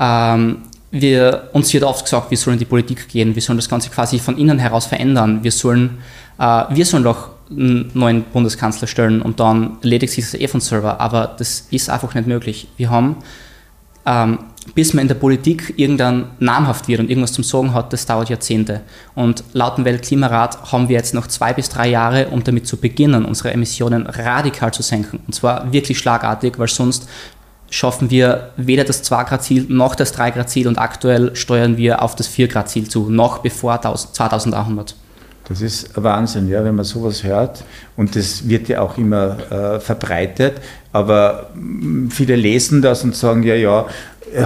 Ähm, 0.00 0.62
wir, 0.90 1.48
uns 1.52 1.72
wird 1.72 1.84
oft 1.84 2.04
gesagt, 2.04 2.30
wir 2.30 2.38
sollen 2.38 2.54
in 2.54 2.60
die 2.60 2.64
Politik 2.64 3.08
gehen, 3.08 3.34
wir 3.34 3.42
sollen 3.42 3.58
das 3.58 3.68
Ganze 3.68 3.90
quasi 3.90 4.18
von 4.18 4.36
innen 4.36 4.58
heraus 4.58 4.86
verändern, 4.86 5.42
wir 5.42 5.52
sollen, 5.52 5.98
äh, 6.38 6.64
wir 6.70 6.84
sollen 6.84 7.04
doch 7.04 7.30
einen 7.50 7.90
neuen 7.94 8.22
Bundeskanzler 8.24 8.86
stellen 8.86 9.22
und 9.22 9.40
dann 9.40 9.78
erledigt 9.82 10.12
sich 10.12 10.24
das 10.24 10.34
eh 10.34 10.48
von 10.48 10.60
selber, 10.60 11.00
aber 11.00 11.34
das 11.38 11.66
ist 11.70 11.90
einfach 11.90 12.14
nicht 12.14 12.26
möglich. 12.26 12.68
Wir 12.76 12.90
haben, 12.90 13.16
ähm, 14.06 14.38
bis 14.74 14.94
man 14.94 15.02
in 15.02 15.08
der 15.08 15.16
Politik 15.16 15.74
irgendwann 15.76 16.30
namhaft 16.38 16.86
wird 16.86 17.00
und 17.00 17.10
irgendwas 17.10 17.32
zum 17.32 17.44
Sagen 17.44 17.72
hat, 17.72 17.92
das 17.92 18.06
dauert 18.06 18.28
Jahrzehnte. 18.28 18.82
Und 19.14 19.42
laut 19.52 19.78
dem 19.78 19.84
Weltklimarat 19.84 20.72
haben 20.72 20.88
wir 20.88 20.96
jetzt 20.96 21.14
noch 21.14 21.26
zwei 21.26 21.52
bis 21.52 21.68
drei 21.68 21.88
Jahre, 21.88 22.28
um 22.28 22.44
damit 22.44 22.66
zu 22.66 22.76
beginnen, 22.76 23.24
unsere 23.24 23.52
Emissionen 23.52 24.06
radikal 24.06 24.72
zu 24.72 24.82
senken. 24.82 25.20
Und 25.26 25.34
zwar 25.34 25.72
wirklich 25.72 25.98
schlagartig, 25.98 26.58
weil 26.58 26.68
sonst 26.68 27.08
schaffen 27.70 28.10
wir 28.10 28.50
weder 28.56 28.84
das 28.84 29.04
2-Grad-Ziel 29.04 29.66
noch 29.68 29.94
das 29.94 30.14
3-Grad-Ziel 30.16 30.68
und 30.68 30.78
aktuell 30.78 31.34
steuern 31.36 31.76
wir 31.76 32.02
auf 32.02 32.16
das 32.16 32.28
4-Grad-Ziel 32.28 32.88
zu, 32.88 33.08
noch 33.08 33.38
bevor 33.38 33.80
2100. 33.80 34.94
Das 35.50 35.62
ist 35.62 35.90
Wahnsinn, 36.00 36.48
ja, 36.48 36.62
wenn 36.62 36.76
man 36.76 36.84
sowas 36.84 37.24
hört. 37.24 37.64
Und 37.96 38.14
das 38.14 38.48
wird 38.48 38.68
ja 38.68 38.82
auch 38.82 38.96
immer 38.98 39.36
äh, 39.50 39.80
verbreitet. 39.80 40.60
Aber 40.92 41.50
viele 42.08 42.36
lesen 42.36 42.82
das 42.82 43.02
und 43.02 43.16
sagen, 43.16 43.42
ja, 43.42 43.56
ja, 43.56 43.86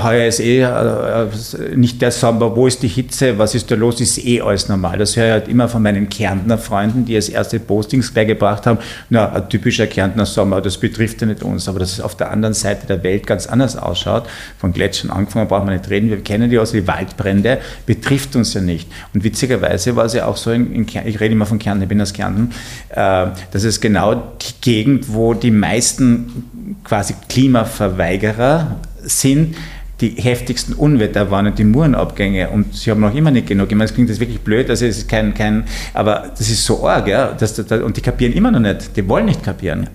heuer 0.03 0.27
ist 0.27 0.41
eh 0.41 0.63
äh, 0.63 1.27
nicht 1.75 2.01
der 2.01 2.11
Sommer, 2.11 2.55
wo 2.55 2.67
ist 2.67 2.83
die 2.83 2.89
Hitze, 2.89 3.39
was 3.39 3.55
ist 3.55 3.71
da 3.71 3.75
los, 3.75 4.01
ist 4.01 4.25
eh 4.25 4.41
alles 4.41 4.69
normal. 4.69 4.99
Das 4.99 5.17
höre 5.17 5.27
ich 5.27 5.33
halt 5.33 5.49
immer 5.49 5.69
von 5.69 5.83
meinen 5.83 6.09
Kärntner 6.09 6.59
Freunden, 6.59 7.05
die 7.05 7.17
als 7.17 7.29
erste 7.29 7.61
Postings 7.61 8.13
beigebracht 8.13 8.67
haben, 8.67 8.79
na, 9.11 9.33
ein 9.33 9.49
typischer 9.49 9.87
Kärntner 9.87 10.27
Sommer, 10.27 10.61
das 10.61 10.79
betrifft 10.79 11.21
ja 11.21 11.27
nicht 11.27 11.43
uns, 11.43 11.69
aber 11.69 11.79
dass 11.79 11.93
es 11.93 12.01
auf 12.01 12.17
der 12.17 12.31
anderen 12.31 12.55
Seite 12.55 12.87
der 12.87 13.03
Welt 13.03 13.27
ganz 13.27 13.47
anders 13.47 13.77
ausschaut, 13.77 14.25
von 14.59 14.73
Gletschern 14.73 15.11
angefangen, 15.11 15.49
brauchen 15.49 15.67
wir 15.67 15.77
nicht 15.77 15.91
reden, 15.91 16.11
wir 16.11 16.21
kennen 16.21 16.51
die 16.51 16.59
aus, 16.59 16.73
die 16.73 16.87
Waldbrände, 16.87 17.59
betrifft 17.87 18.37
uns 18.37 18.55
ja 18.55 18.61
nicht. 18.61 18.89
Und 19.13 19.25
witzigerweise 19.25 19.97
war 19.97 20.07
es 20.07 20.15
ja 20.15 20.27
auch 20.27 20.37
so, 20.37 20.51
in, 20.51 20.73
in 20.75 20.87
ich 21.05 21.21
rede 21.21 21.33
immer 21.33 21.47
von 21.47 21.59
Kärnten, 21.59 21.83
ich 21.83 21.89
bin 21.89 22.01
aus 22.01 22.13
Kärnten, 22.13 22.51
äh, 22.91 23.27
dass 23.51 23.65
es 23.65 23.81
genau 23.81 24.15
die 24.15 24.61
Gegend, 24.61 25.13
wo 25.13 25.35
die 25.35 25.51
meisten 25.51 26.79
quasi 26.85 27.15
Klimaverweigerer 27.29 28.77
sind, 29.09 29.57
die 30.01 30.11
heftigsten 30.11 30.75
Unwetter 30.75 31.31
waren 31.31 31.47
und 31.47 31.59
die 31.59 31.65
Murenabgänge 31.65 32.51
und 32.51 32.75
sie 32.75 32.91
haben 32.91 33.01
noch 33.01 33.15
immer 33.15 33.31
nicht 33.31 33.47
genug. 33.47 33.71
Ich 33.71 33.77
meine, 33.77 33.85
es 33.85 33.95
klingt 33.95 34.09
jetzt 34.09 34.21
wirklich 34.21 34.41
blöd, 34.41 34.69
also 34.69 34.85
es 34.87 34.99
ist 34.99 35.09
kein, 35.09 35.35
kein, 35.35 35.65
aber 35.93 36.33
das 36.37 36.51
ist 36.51 36.65
so 36.65 36.87
arg, 36.87 37.07
ja, 37.07 37.33
dass, 37.33 37.59
und 37.59 37.97
die 37.97 38.01
kapieren 38.01 38.33
immer 38.33 38.51
noch 38.51 38.61
nicht, 38.61 38.97
die 38.97 39.09
wollen 39.09 39.27
nicht 39.27 39.43
kapieren. 39.43 39.89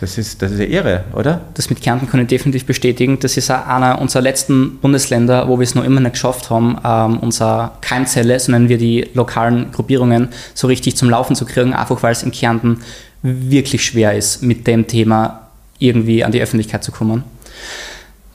Das 0.00 0.16
ist, 0.16 0.40
das 0.42 0.52
ist 0.52 0.60
ja 0.60 0.66
irre, 0.66 1.04
oder? 1.12 1.40
Das 1.54 1.70
mit 1.70 1.82
Kärnten 1.82 2.08
kann 2.08 2.20
ich 2.20 2.28
definitiv 2.28 2.66
bestätigen. 2.66 3.18
Das 3.18 3.36
ist 3.36 3.50
auch 3.50 3.66
einer 3.66 4.00
unserer 4.00 4.22
letzten 4.22 4.78
Bundesländer, 4.78 5.48
wo 5.48 5.58
wir 5.58 5.64
es 5.64 5.74
noch 5.74 5.82
immer 5.82 6.00
nicht 6.00 6.12
geschafft 6.12 6.50
haben, 6.50 6.78
ähm, 6.84 7.18
unsere 7.18 7.72
Keimzelle, 7.80 8.38
so 8.38 8.52
nennen 8.52 8.68
wir 8.68 8.78
die 8.78 9.08
lokalen 9.14 9.72
Gruppierungen, 9.72 10.28
so 10.54 10.68
richtig 10.68 10.96
zum 10.96 11.10
Laufen 11.10 11.34
zu 11.34 11.44
kriegen, 11.46 11.74
einfach 11.74 12.00
weil 12.04 12.12
es 12.12 12.22
in 12.22 12.30
Kärnten 12.30 12.78
wirklich 13.22 13.84
schwer 13.84 14.16
ist, 14.16 14.40
mit 14.40 14.68
dem 14.68 14.86
Thema 14.86 15.48
irgendwie 15.80 16.22
an 16.22 16.30
die 16.30 16.40
Öffentlichkeit 16.40 16.84
zu 16.84 16.92
kommen. 16.92 17.24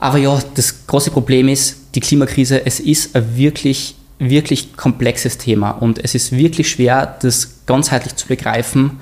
Aber 0.04 0.18
ja, 0.18 0.38
das 0.54 0.86
große 0.86 1.10
Problem 1.10 1.48
ist, 1.48 1.94
die 1.94 2.00
Klimakrise, 2.00 2.66
es 2.66 2.78
ist 2.78 3.16
ein 3.16 3.38
wirklich, 3.38 3.94
wirklich 4.18 4.76
komplexes 4.76 5.38
Thema 5.38 5.70
und 5.70 5.98
es 5.98 6.14
ist 6.14 6.30
wirklich 6.30 6.68
schwer, 6.68 7.16
das 7.22 7.64
ganzheitlich 7.64 8.14
zu 8.14 8.28
begreifen. 8.28 9.00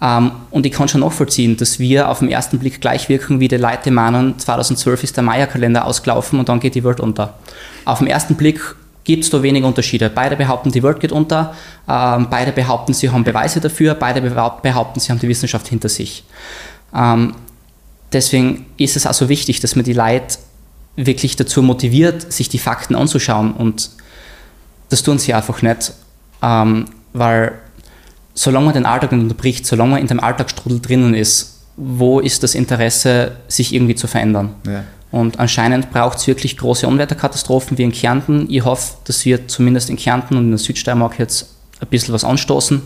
Ähm, 0.00 0.30
und 0.50 0.64
ich 0.64 0.72
kann 0.72 0.88
schon 0.88 1.02
nachvollziehen, 1.02 1.58
dass 1.58 1.78
wir 1.78 2.08
auf 2.08 2.20
den 2.20 2.30
ersten 2.30 2.58
Blick 2.58 2.80
gleich 2.80 3.10
wirken, 3.10 3.38
wie 3.38 3.48
die 3.48 3.58
Leute 3.58 3.90
meinen, 3.90 4.38
2012 4.38 5.04
ist 5.04 5.16
der 5.18 5.24
Maya-Kalender 5.24 5.84
ausgelaufen 5.84 6.38
und 6.38 6.48
dann 6.48 6.58
geht 6.58 6.74
die 6.74 6.84
Welt 6.84 7.00
unter. 7.00 7.34
Auf 7.84 7.98
den 7.98 8.06
ersten 8.06 8.34
Blick 8.34 8.62
gibt 9.04 9.24
es 9.24 9.28
da 9.28 9.42
wenige 9.42 9.66
Unterschiede. 9.66 10.08
Beide 10.08 10.36
behaupten, 10.36 10.72
die 10.72 10.82
Welt 10.82 11.00
geht 11.00 11.12
unter, 11.12 11.54
ähm, 11.86 12.28
beide 12.30 12.52
behaupten, 12.52 12.94
sie 12.94 13.10
haben 13.10 13.24
Beweise 13.24 13.60
dafür, 13.60 13.92
beide 13.92 14.22
behaupten, 14.22 15.00
sie 15.00 15.12
haben 15.12 15.18
die 15.18 15.28
Wissenschaft 15.28 15.68
hinter 15.68 15.90
sich. 15.90 16.24
Ähm, 16.96 17.34
deswegen 18.12 18.66
ist 18.76 18.96
es 18.96 19.06
also 19.06 19.28
wichtig, 19.28 19.60
dass 19.60 19.76
man 19.76 19.84
die 19.84 19.92
Leute 19.92 20.38
wirklich 20.96 21.36
dazu 21.36 21.62
motiviert, 21.62 22.32
sich 22.32 22.48
die 22.48 22.58
Fakten 22.58 22.94
anzuschauen. 22.94 23.52
Und 23.52 23.90
das 24.88 25.02
tun 25.02 25.18
sie 25.18 25.34
einfach 25.34 25.62
nicht, 25.62 25.92
ähm, 26.42 26.86
weil 27.12 27.52
solange 28.34 28.66
man 28.66 28.74
den 28.74 28.86
Alltag 28.86 29.12
nicht 29.12 29.22
unterbricht, 29.22 29.66
solange 29.66 29.92
man 29.92 30.00
in 30.00 30.06
dem 30.06 30.20
Alltagsstrudel 30.20 30.80
drinnen 30.80 31.14
ist, 31.14 31.60
wo 31.76 32.20
ist 32.20 32.42
das 32.42 32.54
Interesse, 32.54 33.32
sich 33.48 33.74
irgendwie 33.74 33.94
zu 33.94 34.06
verändern? 34.06 34.54
Ja. 34.66 34.84
Und 35.10 35.40
anscheinend 35.40 35.90
braucht 35.90 36.18
es 36.18 36.26
wirklich 36.26 36.56
große 36.56 36.86
Unwetterkatastrophen 36.86 37.78
wie 37.78 37.82
in 37.82 37.92
Kärnten. 37.92 38.46
Ich 38.48 38.64
hoffe, 38.64 38.94
dass 39.04 39.24
wir 39.24 39.48
zumindest 39.48 39.90
in 39.90 39.96
Kärnten 39.96 40.36
und 40.36 40.44
in 40.44 40.50
der 40.50 40.58
Südsteiermark 40.58 41.18
jetzt 41.18 41.54
ein 41.80 41.88
bisschen 41.88 42.14
was 42.14 42.24
anstoßen. 42.24 42.80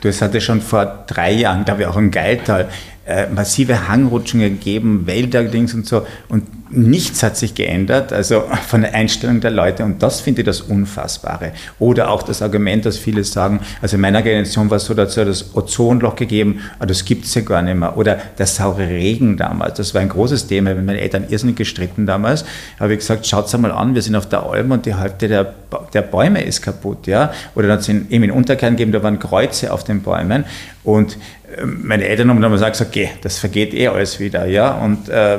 Du, 0.00 0.08
es 0.08 0.22
hatte 0.22 0.40
schon 0.40 0.60
vor 0.60 1.04
drei 1.06 1.32
Jahren, 1.32 1.64
glaube 1.64 1.82
ich, 1.82 1.88
auch 1.88 1.96
in 1.96 2.10
Geiltal 2.10 2.68
äh, 3.06 3.28
massive 3.28 3.88
Hangrutschungen 3.88 4.58
gegeben, 4.58 5.06
Wälder, 5.06 5.44
Dings 5.44 5.74
und 5.74 5.86
so. 5.86 6.06
Und 6.28 6.44
nichts 6.70 7.22
hat 7.22 7.36
sich 7.36 7.54
geändert, 7.54 8.12
also 8.12 8.44
von 8.66 8.82
der 8.82 8.94
Einstellung 8.94 9.40
der 9.40 9.50
Leute. 9.50 9.84
Und 9.84 10.02
das 10.02 10.20
finde 10.20 10.42
ich 10.42 10.46
das 10.46 10.60
Unfassbare. 10.60 11.52
Oder 11.78 12.10
auch 12.10 12.22
das 12.22 12.42
Argument, 12.42 12.84
dass 12.84 12.98
viele 12.98 13.24
sagen, 13.24 13.60
also 13.80 13.96
in 13.96 14.00
meiner 14.00 14.22
Generation 14.22 14.68
war 14.70 14.78
es 14.78 14.86
so, 14.86 14.94
dass 14.94 15.16
es 15.16 15.26
das 15.26 15.54
Ozonloch 15.56 16.16
gegeben, 16.16 16.60
aber 16.78 16.86
das 16.86 17.04
gibt 17.04 17.24
es 17.24 17.34
ja 17.34 17.42
gar 17.42 17.62
nicht 17.62 17.76
mehr. 17.76 17.96
Oder 17.96 18.18
der 18.38 18.46
saure 18.46 18.88
Regen 18.88 19.36
damals, 19.36 19.78
das 19.78 19.94
war 19.94 20.00
ein 20.00 20.08
großes 20.08 20.46
Thema. 20.46 20.74
Meine 20.74 21.00
Eltern 21.00 21.26
irrsinnig 21.28 21.56
gestritten 21.56 22.06
damals. 22.06 22.44
habe 22.80 22.92
ich 22.92 22.98
gesagt, 22.98 23.26
schaut 23.26 23.46
es 23.46 23.56
mal 23.56 23.72
an, 23.72 23.94
wir 23.94 24.02
sind 24.02 24.16
auf 24.16 24.28
der 24.28 24.42
Alm 24.42 24.70
und 24.72 24.86
die 24.86 24.96
Hälfte 24.96 25.28
der, 25.28 25.54
der 25.92 26.02
Bäume 26.02 26.42
ist 26.42 26.62
kaputt. 26.62 27.06
Ja? 27.06 27.32
Oder 27.54 27.68
dann 27.68 27.80
sind 27.80 28.10
eben 28.10 28.24
in 28.24 28.30
Unterkern 28.30 28.72
gegeben, 28.76 28.92
da 28.92 29.02
waren 29.02 29.18
Kreuze 29.18 29.72
auf 29.72 29.84
den 29.84 30.02
Bäumen. 30.02 30.44
Und 30.82 31.16
meine 31.64 32.06
Eltern 32.06 32.30
haben 32.30 32.40
dann 32.40 32.52
gesagt, 32.52 32.80
okay, 32.80 33.10
das 33.22 33.38
vergeht 33.38 33.72
eh 33.72 33.88
alles 33.88 34.18
wieder, 34.18 34.46
ja. 34.46 34.72
Und 34.72 35.08
äh, 35.08 35.38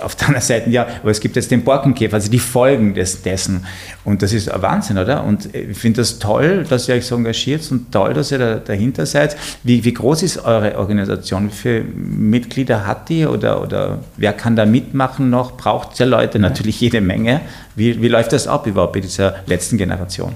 auf 0.00 0.16
der 0.16 0.28
anderen 0.28 0.44
Seite, 0.44 0.63
ja, 0.68 0.86
aber 1.02 1.10
es 1.10 1.20
gibt 1.20 1.36
jetzt 1.36 1.50
den 1.50 1.64
Borkenkäfer, 1.64 2.14
also 2.14 2.30
die 2.30 2.38
Folgen 2.38 2.94
des, 2.94 3.22
dessen. 3.22 3.66
Und 4.04 4.22
das 4.22 4.32
ist 4.32 4.50
Wahnsinn, 4.60 4.98
oder? 4.98 5.24
Und 5.24 5.54
ich 5.54 5.76
finde 5.76 6.00
das 6.00 6.18
toll, 6.18 6.64
dass 6.68 6.88
ihr 6.88 6.94
euch 6.96 7.06
so 7.06 7.16
engagiert 7.16 7.70
und 7.70 7.92
toll, 7.92 8.14
dass 8.14 8.32
ihr 8.32 8.38
da, 8.38 8.54
dahinter 8.56 9.06
seid. 9.06 9.36
Wie, 9.62 9.84
wie 9.84 9.94
groß 9.94 10.22
ist 10.22 10.44
eure 10.44 10.78
Organisation? 10.78 11.48
Wie 11.48 11.54
viele 11.54 11.84
Mitglieder 11.84 12.86
hat 12.86 13.08
die 13.08 13.26
oder, 13.26 13.62
oder 13.62 13.98
wer 14.16 14.32
kann 14.32 14.56
da 14.56 14.66
mitmachen 14.66 15.30
noch? 15.30 15.56
Braucht 15.56 15.92
es 15.92 15.98
ja 15.98 16.06
Leute? 16.06 16.38
Natürlich 16.38 16.80
jede 16.80 17.00
Menge. 17.00 17.40
Wie, 17.76 18.00
wie 18.00 18.08
läuft 18.08 18.32
das 18.32 18.46
ab 18.46 18.66
überhaupt 18.66 18.94
bei 18.94 19.00
dieser 19.00 19.36
letzten 19.46 19.78
Generation? 19.78 20.34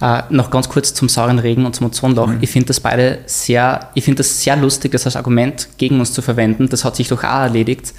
Äh, 0.00 0.22
noch 0.30 0.50
ganz 0.50 0.68
kurz 0.68 0.94
zum 0.94 1.08
sauren 1.08 1.40
Regen 1.40 1.66
und 1.66 1.74
zum 1.74 1.88
Ozonloch. 1.88 2.28
Mhm. 2.28 2.38
Ich 2.40 2.50
finde 2.50 2.66
das 2.66 2.78
beide 2.78 3.18
sehr, 3.26 3.90
ich 3.94 4.04
finde 4.04 4.18
das 4.18 4.40
sehr 4.40 4.54
lustig, 4.56 4.92
das 4.92 5.06
als 5.06 5.16
Argument 5.16 5.68
gegen 5.76 5.98
uns 5.98 6.12
zu 6.12 6.22
verwenden. 6.22 6.68
Das 6.68 6.84
hat 6.84 6.94
sich 6.94 7.08
doch 7.08 7.24
auch 7.24 7.40
erledigt. 7.40 7.92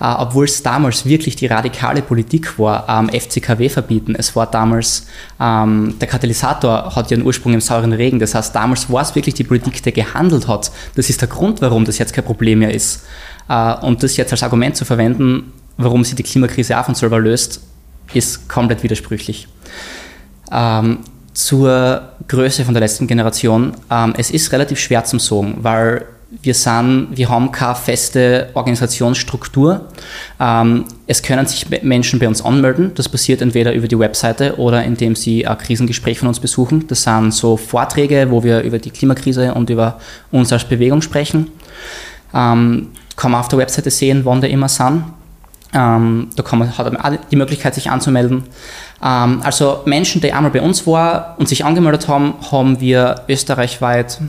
Äh, 0.00 0.04
Obwohl 0.04 0.46
es 0.46 0.62
damals 0.62 1.04
wirklich 1.04 1.36
die 1.36 1.46
radikale 1.46 2.00
Politik 2.00 2.58
war, 2.58 2.88
ähm, 2.88 3.10
FCKW 3.10 3.68
verbieten. 3.68 4.14
Es 4.16 4.34
war 4.34 4.46
damals, 4.46 5.06
ähm, 5.38 5.94
der 6.00 6.08
Katalysator 6.08 6.96
hat 6.96 7.10
ja 7.10 7.16
einen 7.16 7.26
Ursprung 7.26 7.52
im 7.52 7.60
sauren 7.60 7.92
Regen. 7.92 8.18
Das 8.18 8.34
heißt, 8.34 8.54
damals 8.54 8.90
war 8.90 9.02
es 9.02 9.14
wirklich 9.14 9.34
die 9.34 9.44
Politik, 9.44 9.82
die 9.82 9.92
gehandelt 9.92 10.48
hat. 10.48 10.70
Das 10.94 11.10
ist 11.10 11.20
der 11.20 11.28
Grund, 11.28 11.60
warum 11.60 11.84
das 11.84 11.98
jetzt 11.98 12.14
kein 12.14 12.24
Problem 12.24 12.60
mehr 12.60 12.72
ist. 12.72 13.04
Äh, 13.50 13.74
und 13.84 14.02
das 14.02 14.16
jetzt 14.16 14.32
als 14.32 14.42
Argument 14.42 14.74
zu 14.74 14.86
verwenden, 14.86 15.52
warum 15.76 16.02
sie 16.02 16.14
die 16.14 16.22
Klimakrise 16.22 16.78
auch 16.80 16.86
von 16.86 16.94
selber 16.94 17.20
löst, 17.20 17.60
ist 18.14 18.48
komplett 18.48 18.82
widersprüchlich. 18.82 19.48
Ähm, 20.50 20.98
zur 21.34 22.02
Größe 22.28 22.64
von 22.64 22.74
der 22.74 22.82
letzten 22.82 23.06
Generation. 23.06 23.72
Ähm, 23.90 24.14
es 24.16 24.30
ist 24.30 24.52
relativ 24.52 24.78
schwer 24.78 25.04
zum 25.04 25.18
sagen, 25.18 25.58
weil 25.62 26.04
wir, 26.40 26.54
sind, 26.54 27.08
wir 27.10 27.28
haben 27.28 27.52
keine 27.52 27.74
feste 27.74 28.48
Organisationsstruktur. 28.54 29.88
Ähm, 30.40 30.86
es 31.06 31.22
können 31.22 31.46
sich 31.46 31.66
Menschen 31.82 32.18
bei 32.18 32.28
uns 32.28 32.42
anmelden. 32.42 32.92
Das 32.94 33.08
passiert 33.08 33.42
entweder 33.42 33.74
über 33.74 33.86
die 33.86 33.98
Webseite 33.98 34.56
oder 34.56 34.82
indem 34.82 35.14
sie 35.14 35.46
ein 35.46 35.58
Krisengespräch 35.58 36.18
von 36.18 36.28
uns 36.28 36.40
besuchen. 36.40 36.86
Das 36.86 37.02
sind 37.02 37.32
so 37.32 37.56
Vorträge, 37.56 38.30
wo 38.30 38.42
wir 38.42 38.62
über 38.62 38.78
die 38.78 38.90
Klimakrise 38.90 39.52
und 39.52 39.68
über 39.68 39.98
uns 40.30 40.52
als 40.52 40.64
Bewegung 40.64 41.02
sprechen. 41.02 41.50
Ähm, 42.34 42.88
kann 43.16 43.30
man 43.30 43.40
auf 43.40 43.48
der 43.48 43.58
Webseite 43.58 43.90
sehen, 43.90 44.24
wann 44.24 44.40
wir 44.40 44.48
immer 44.48 44.68
sind. 44.68 45.04
Ähm, 45.74 46.28
da 46.36 46.42
kann 46.42 46.58
man, 46.58 46.76
hat 46.76 46.92
man 46.92 47.18
die 47.30 47.36
Möglichkeit, 47.36 47.74
sich 47.74 47.90
anzumelden. 47.90 48.44
Ähm, 49.02 49.40
also 49.42 49.82
Menschen, 49.86 50.20
die 50.20 50.32
einmal 50.32 50.50
bei 50.50 50.60
uns 50.60 50.86
waren 50.86 51.36
und 51.38 51.48
sich 51.48 51.64
angemeldet 51.64 52.08
haben, 52.08 52.34
haben 52.50 52.80
wir 52.80 53.22
österreichweit 53.28 54.20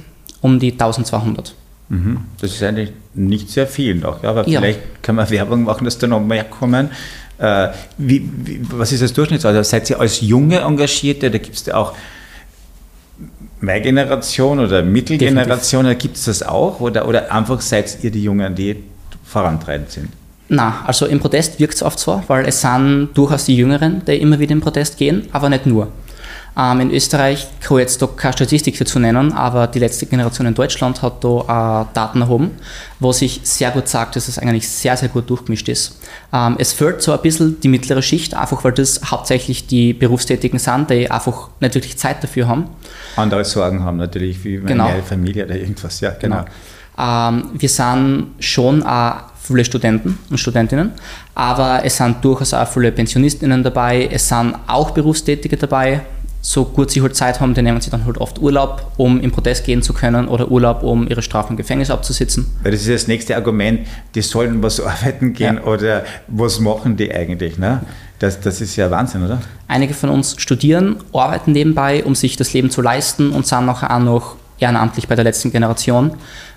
um 0.41 0.59
die 0.59 0.71
1200. 0.71 1.53
Mhm. 1.89 2.21
Das 2.39 2.51
ist 2.51 2.63
eigentlich 2.63 2.91
nicht 3.13 3.49
sehr 3.49 3.67
viel 3.67 3.95
noch, 3.95 4.23
aber 4.23 4.47
ja. 4.47 4.59
vielleicht 4.59 5.03
kann 5.03 5.15
man 5.15 5.29
Werbung 5.29 5.63
machen, 5.63 5.85
dass 5.85 5.97
da 5.97 6.07
noch 6.07 6.21
mehr 6.21 6.45
kommen. 6.45 6.89
Äh, 7.37 7.69
wie, 7.97 8.29
wie, 8.43 8.61
was 8.71 8.91
ist 8.91 9.01
das 9.01 9.13
Durchschnittsalter? 9.13 9.63
Seid 9.63 9.89
ihr 9.89 9.99
als 9.99 10.21
junge 10.21 10.59
Engagierte, 10.59 11.29
da 11.29 11.37
gibt 11.37 11.55
es 11.55 11.65
ja 11.65 11.75
auch 11.75 11.93
meine 13.59 13.81
Generation 13.81 14.59
oder 14.59 14.81
Mittelgeneration, 14.81 15.85
da 15.85 15.93
gibt 15.93 16.17
es 16.17 16.25
das 16.25 16.43
auch? 16.43 16.79
Oder, 16.79 17.07
oder 17.07 17.31
einfach 17.31 17.61
seid 17.61 18.03
ihr 18.03 18.11
die 18.11 18.23
Jungen, 18.23 18.55
die 18.55 18.83
vorantreibend 19.23 19.91
sind? 19.91 20.09
Na, 20.53 20.83
also 20.85 21.07
im 21.07 21.19
Protest 21.19 21.59
wirkt 21.59 21.73
es 21.73 21.81
oft 21.81 21.97
so, 21.97 22.21
weil 22.27 22.47
es 22.47 22.61
sind 22.61 23.09
durchaus 23.15 23.45
die 23.45 23.55
Jüngeren, 23.55 24.05
die 24.05 24.17
immer 24.17 24.37
wieder 24.37 24.51
im 24.51 24.61
Protest 24.61 24.97
gehen, 24.97 25.27
aber 25.31 25.49
nicht 25.49 25.65
nur. 25.65 25.87
Ähm, 26.55 26.79
in 26.81 26.91
Österreich 26.91 27.47
kann 27.59 27.77
ich 27.77 27.81
jetzt 27.81 28.03
da 28.03 28.05
keine 28.05 28.33
Statistik 28.33 28.77
dazu 28.77 28.99
nennen, 28.99 29.33
aber 29.33 29.65
die 29.65 29.79
letzte 29.79 30.05
Generation 30.05 30.45
in 30.45 30.53
Deutschland 30.53 31.01
hat 31.01 31.23
da 31.23 31.87
äh, 31.89 31.95
Daten 31.95 32.21
erhoben, 32.21 32.51
wo 32.99 33.11
sich 33.11 33.41
sehr 33.41 33.71
gut 33.71 33.87
sagt, 33.87 34.15
dass 34.15 34.27
es 34.27 34.37
eigentlich 34.37 34.69
sehr, 34.69 34.95
sehr 34.95 35.09
gut 35.09 35.27
durchgemischt 35.27 35.67
ist. 35.69 35.99
Ähm, 36.31 36.57
es 36.59 36.71
fehlt 36.71 37.01
so 37.01 37.13
ein 37.13 37.21
bisschen 37.23 37.59
die 37.59 37.67
mittlere 37.67 38.03
Schicht, 38.03 38.35
einfach 38.35 38.63
weil 38.63 38.73
das 38.73 39.01
hauptsächlich 39.09 39.65
die 39.65 39.93
Berufstätigen 39.93 40.59
sind, 40.59 40.91
die 40.91 41.09
einfach 41.09 41.49
nicht 41.61 41.73
wirklich 41.73 41.97
Zeit 41.97 42.23
dafür 42.23 42.47
haben. 42.47 42.65
Andere 43.15 43.43
Sorgen 43.43 43.83
haben 43.83 43.97
natürlich, 43.97 44.43
wie 44.43 44.59
meine 44.59 44.73
genau. 44.73 44.89
Familie 45.03 45.45
oder 45.45 45.55
irgendwas, 45.55 45.99
ja, 46.01 46.11
genau. 46.11 46.43
genau. 46.43 47.29
Ähm, 47.29 47.49
wir 47.53 47.69
sind 47.69 48.27
schon 48.39 48.83
auch 48.83 49.32
viele 49.43 49.65
Studenten 49.65 50.17
und 50.29 50.37
Studentinnen, 50.37 50.91
aber 51.35 51.81
es 51.83 51.97
sind 51.97 52.23
durchaus 52.23 52.53
auch 52.53 52.67
viele 52.67 52.91
Pensionistinnen 52.91 53.61
dabei, 53.61 54.09
es 54.11 54.27
sind 54.27 54.55
auch 54.67 54.91
Berufstätige 54.91 55.57
dabei. 55.57 56.01
So 56.45 56.65
gut 56.65 56.91
sie 56.91 57.01
halt 57.01 57.15
Zeit 57.15 57.39
haben, 57.39 57.53
die 57.53 57.61
nehmen 57.61 57.79
sie 57.79 57.89
dann 57.89 58.05
halt 58.05 58.17
oft 58.17 58.37
Urlaub, 58.37 58.91
um 58.97 59.21
im 59.21 59.31
Protest 59.31 59.63
gehen 59.63 59.81
zu 59.81 59.93
können 59.93 60.27
oder 60.27 60.51
Urlaub, 60.51 60.83
um 60.83 61.07
ihre 61.07 61.21
Strafe 61.21 61.51
im 61.51 61.57
Gefängnis 61.57 61.89
abzusitzen. 61.89 62.47
Das 62.65 62.73
ist 62.73 62.89
das 62.89 63.07
nächste 63.07 63.37
Argument, 63.37 63.87
die 64.13 64.21
sollen 64.21 64.61
was 64.61 64.81
arbeiten 64.81 65.31
gehen 65.31 65.55
ja. 65.55 65.63
oder 65.63 66.03
was 66.27 66.59
machen 66.59 66.97
die 66.97 67.13
eigentlich? 67.13 67.57
Ne? 67.57 67.81
Das, 68.19 68.41
das 68.41 68.59
ist 68.59 68.75
ja 68.75 68.91
Wahnsinn, 68.91 69.23
oder? 69.23 69.41
Einige 69.69 69.93
von 69.93 70.09
uns 70.09 70.35
studieren, 70.37 70.97
arbeiten 71.13 71.53
nebenbei, 71.53 72.03
um 72.03 72.13
sich 72.13 72.35
das 72.35 72.51
Leben 72.51 72.69
zu 72.69 72.81
leisten 72.81 73.31
und 73.31 73.47
sind 73.47 73.65
nachher 73.65 73.95
auch 73.95 73.99
noch 73.99 74.35
ehrenamtlich 74.59 75.07
bei 75.07 75.15
der 75.15 75.23
letzten 75.23 75.51
Generation. 75.51 76.11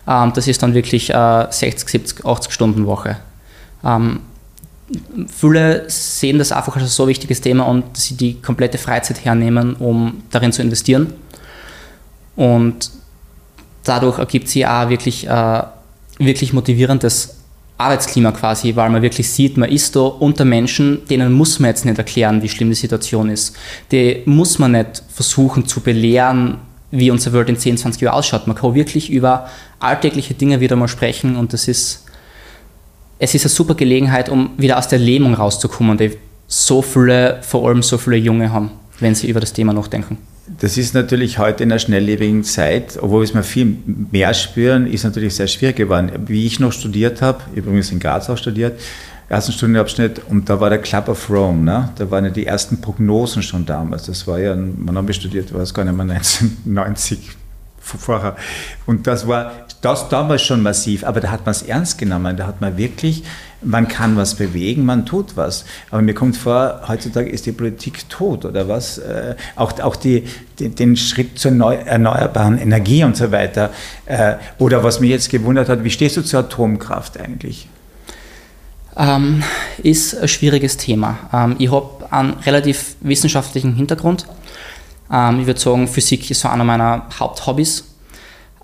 Ähm, 0.06 0.32
das 0.34 0.48
ist 0.48 0.62
dann 0.62 0.74
wirklich 0.74 1.10
äh, 1.10 1.46
60, 1.50 1.88
70, 1.88 2.24
80 2.24 2.52
Stunden 2.52 2.86
Woche. 2.86 3.16
Ähm, 3.84 4.20
viele 5.28 5.88
sehen 5.88 6.38
das 6.38 6.52
einfach 6.52 6.76
als 6.76 6.94
so 6.94 7.08
wichtiges 7.08 7.40
Thema 7.40 7.64
und 7.64 7.96
sie 7.96 8.14
die 8.16 8.40
komplette 8.40 8.78
Freizeit 8.78 9.24
hernehmen, 9.24 9.74
um 9.76 10.22
darin 10.30 10.52
zu 10.52 10.62
investieren. 10.62 11.12
Und 12.36 12.90
dadurch 13.84 14.18
ergibt 14.18 14.48
sich 14.48 14.66
auch 14.66 14.88
wirklich, 14.88 15.26
äh, 15.26 15.62
wirklich 16.18 16.52
motivierendes 16.52 17.36
Arbeitsklima 17.78 18.32
quasi, 18.32 18.74
weil 18.74 18.88
man 18.88 19.02
wirklich 19.02 19.28
sieht, 19.28 19.56
man 19.58 19.68
ist 19.68 19.96
da 19.96 20.00
unter 20.00 20.44
Menschen, 20.44 21.06
denen 21.08 21.32
muss 21.32 21.58
man 21.58 21.68
jetzt 21.68 21.84
nicht 21.84 21.98
erklären, 21.98 22.42
wie 22.42 22.48
schlimm 22.48 22.70
die 22.70 22.74
Situation 22.74 23.28
ist. 23.28 23.54
Die 23.92 24.22
muss 24.24 24.58
man 24.58 24.72
nicht 24.72 25.02
versuchen 25.12 25.66
zu 25.66 25.80
belehren, 25.80 26.58
wie 26.98 27.10
unsere 27.10 27.36
Welt 27.36 27.48
in 27.48 27.58
10, 27.58 27.78
20 27.78 28.02
Jahren 28.02 28.14
ausschaut. 28.14 28.46
Man 28.46 28.56
kann 28.56 28.74
wirklich 28.74 29.10
über 29.10 29.48
alltägliche 29.78 30.34
Dinge 30.34 30.60
wieder 30.60 30.76
mal 30.76 30.88
sprechen 30.88 31.36
und 31.36 31.52
das 31.52 31.68
ist, 31.68 32.04
es 33.18 33.34
ist 33.34 33.44
eine 33.44 33.50
super 33.50 33.74
Gelegenheit, 33.74 34.28
um 34.28 34.50
wieder 34.56 34.78
aus 34.78 34.88
der 34.88 34.98
Lähmung 34.98 35.34
rauszukommen, 35.34 35.98
die 35.98 36.12
so 36.46 36.82
viele, 36.82 37.38
vor 37.42 37.68
allem 37.68 37.82
so 37.82 37.98
viele 37.98 38.16
Junge 38.16 38.52
haben, 38.52 38.70
wenn 39.00 39.14
sie 39.14 39.28
über 39.28 39.40
das 39.40 39.52
Thema 39.52 39.72
nachdenken. 39.72 40.18
Das 40.60 40.78
ist 40.78 40.94
natürlich 40.94 41.38
heute 41.38 41.64
in 41.64 41.72
einer 41.72 41.80
schnelllebigen 41.80 42.44
Zeit, 42.44 42.98
obwohl 43.00 43.20
wir 43.20 43.24
es 43.24 43.34
mal 43.34 43.42
viel 43.42 43.76
mehr 44.12 44.32
spüren, 44.32 44.86
ist 44.86 45.02
natürlich 45.02 45.34
sehr 45.34 45.48
schwierig 45.48 45.74
geworden. 45.74 46.12
Wie 46.26 46.46
ich 46.46 46.60
noch 46.60 46.72
studiert 46.72 47.20
habe, 47.20 47.40
übrigens 47.54 47.90
in 47.90 47.98
Graz 47.98 48.30
auch 48.30 48.38
studiert, 48.38 48.78
ersten 49.28 49.52
Studienabschnitt 49.52 50.22
und 50.28 50.48
da 50.48 50.60
war 50.60 50.70
der 50.70 50.78
Club 50.78 51.08
of 51.08 51.30
Rome. 51.30 51.62
Ne? 51.64 51.90
Da 51.96 52.10
waren 52.10 52.24
ja 52.24 52.30
die 52.30 52.46
ersten 52.46 52.80
Prognosen 52.80 53.42
schon 53.42 53.66
damals. 53.66 54.06
Das 54.06 54.26
war 54.26 54.38
ja, 54.38 54.54
man 54.54 54.96
habe 54.96 55.12
studiert, 55.12 55.52
war 55.52 55.62
es 55.62 55.74
gar 55.74 55.84
nicht 55.84 55.96
mehr 55.96 56.06
1990 56.16 57.36
vorher. 57.80 58.36
Und 58.86 59.06
das 59.06 59.28
war 59.28 59.52
das 59.80 60.08
damals 60.08 60.42
schon 60.42 60.62
massiv, 60.62 61.04
aber 61.04 61.20
da 61.20 61.30
hat 61.30 61.46
man 61.46 61.52
es 61.52 61.62
ernst 61.62 61.98
genommen. 61.98 62.36
Da 62.36 62.46
hat 62.46 62.60
man 62.60 62.76
wirklich, 62.76 63.22
man 63.62 63.88
kann 63.88 64.16
was 64.16 64.34
bewegen, 64.34 64.84
man 64.84 65.06
tut 65.06 65.36
was. 65.36 65.64
Aber 65.90 66.02
mir 66.02 66.14
kommt 66.14 66.36
vor, 66.36 66.82
heutzutage 66.88 67.30
ist 67.30 67.46
die 67.46 67.52
Politik 67.52 68.08
tot 68.08 68.44
oder 68.44 68.68
was? 68.68 68.98
Äh, 68.98 69.36
auch 69.54 69.78
auch 69.80 69.96
die, 69.96 70.24
die, 70.58 70.68
den 70.68 70.96
Schritt 70.96 71.38
zur 71.38 71.52
neu, 71.52 71.74
erneuerbaren 71.74 72.58
Energie 72.58 73.04
und 73.04 73.16
so 73.16 73.30
weiter. 73.30 73.70
Äh, 74.06 74.34
oder 74.58 74.82
was 74.82 75.00
mich 75.00 75.10
jetzt 75.10 75.30
gewundert 75.30 75.68
hat, 75.68 75.84
wie 75.84 75.90
stehst 75.90 76.16
du 76.16 76.22
zur 76.22 76.40
Atomkraft 76.40 77.20
eigentlich? 77.20 77.68
Ähm, 78.96 79.42
ist 79.82 80.14
ein 80.14 80.28
schwieriges 80.28 80.76
Thema. 80.76 81.18
Ähm, 81.32 81.56
ich 81.58 81.70
habe 81.70 81.90
einen 82.10 82.34
relativ 82.44 82.96
wissenschaftlichen 83.00 83.74
Hintergrund. 83.74 84.26
Ähm, 85.12 85.40
ich 85.40 85.46
würde 85.46 85.60
sagen, 85.60 85.86
Physik 85.88 86.30
ist 86.30 86.40
so 86.40 86.48
einer 86.48 86.64
meiner 86.64 87.06
Haupthobbys. 87.18 87.84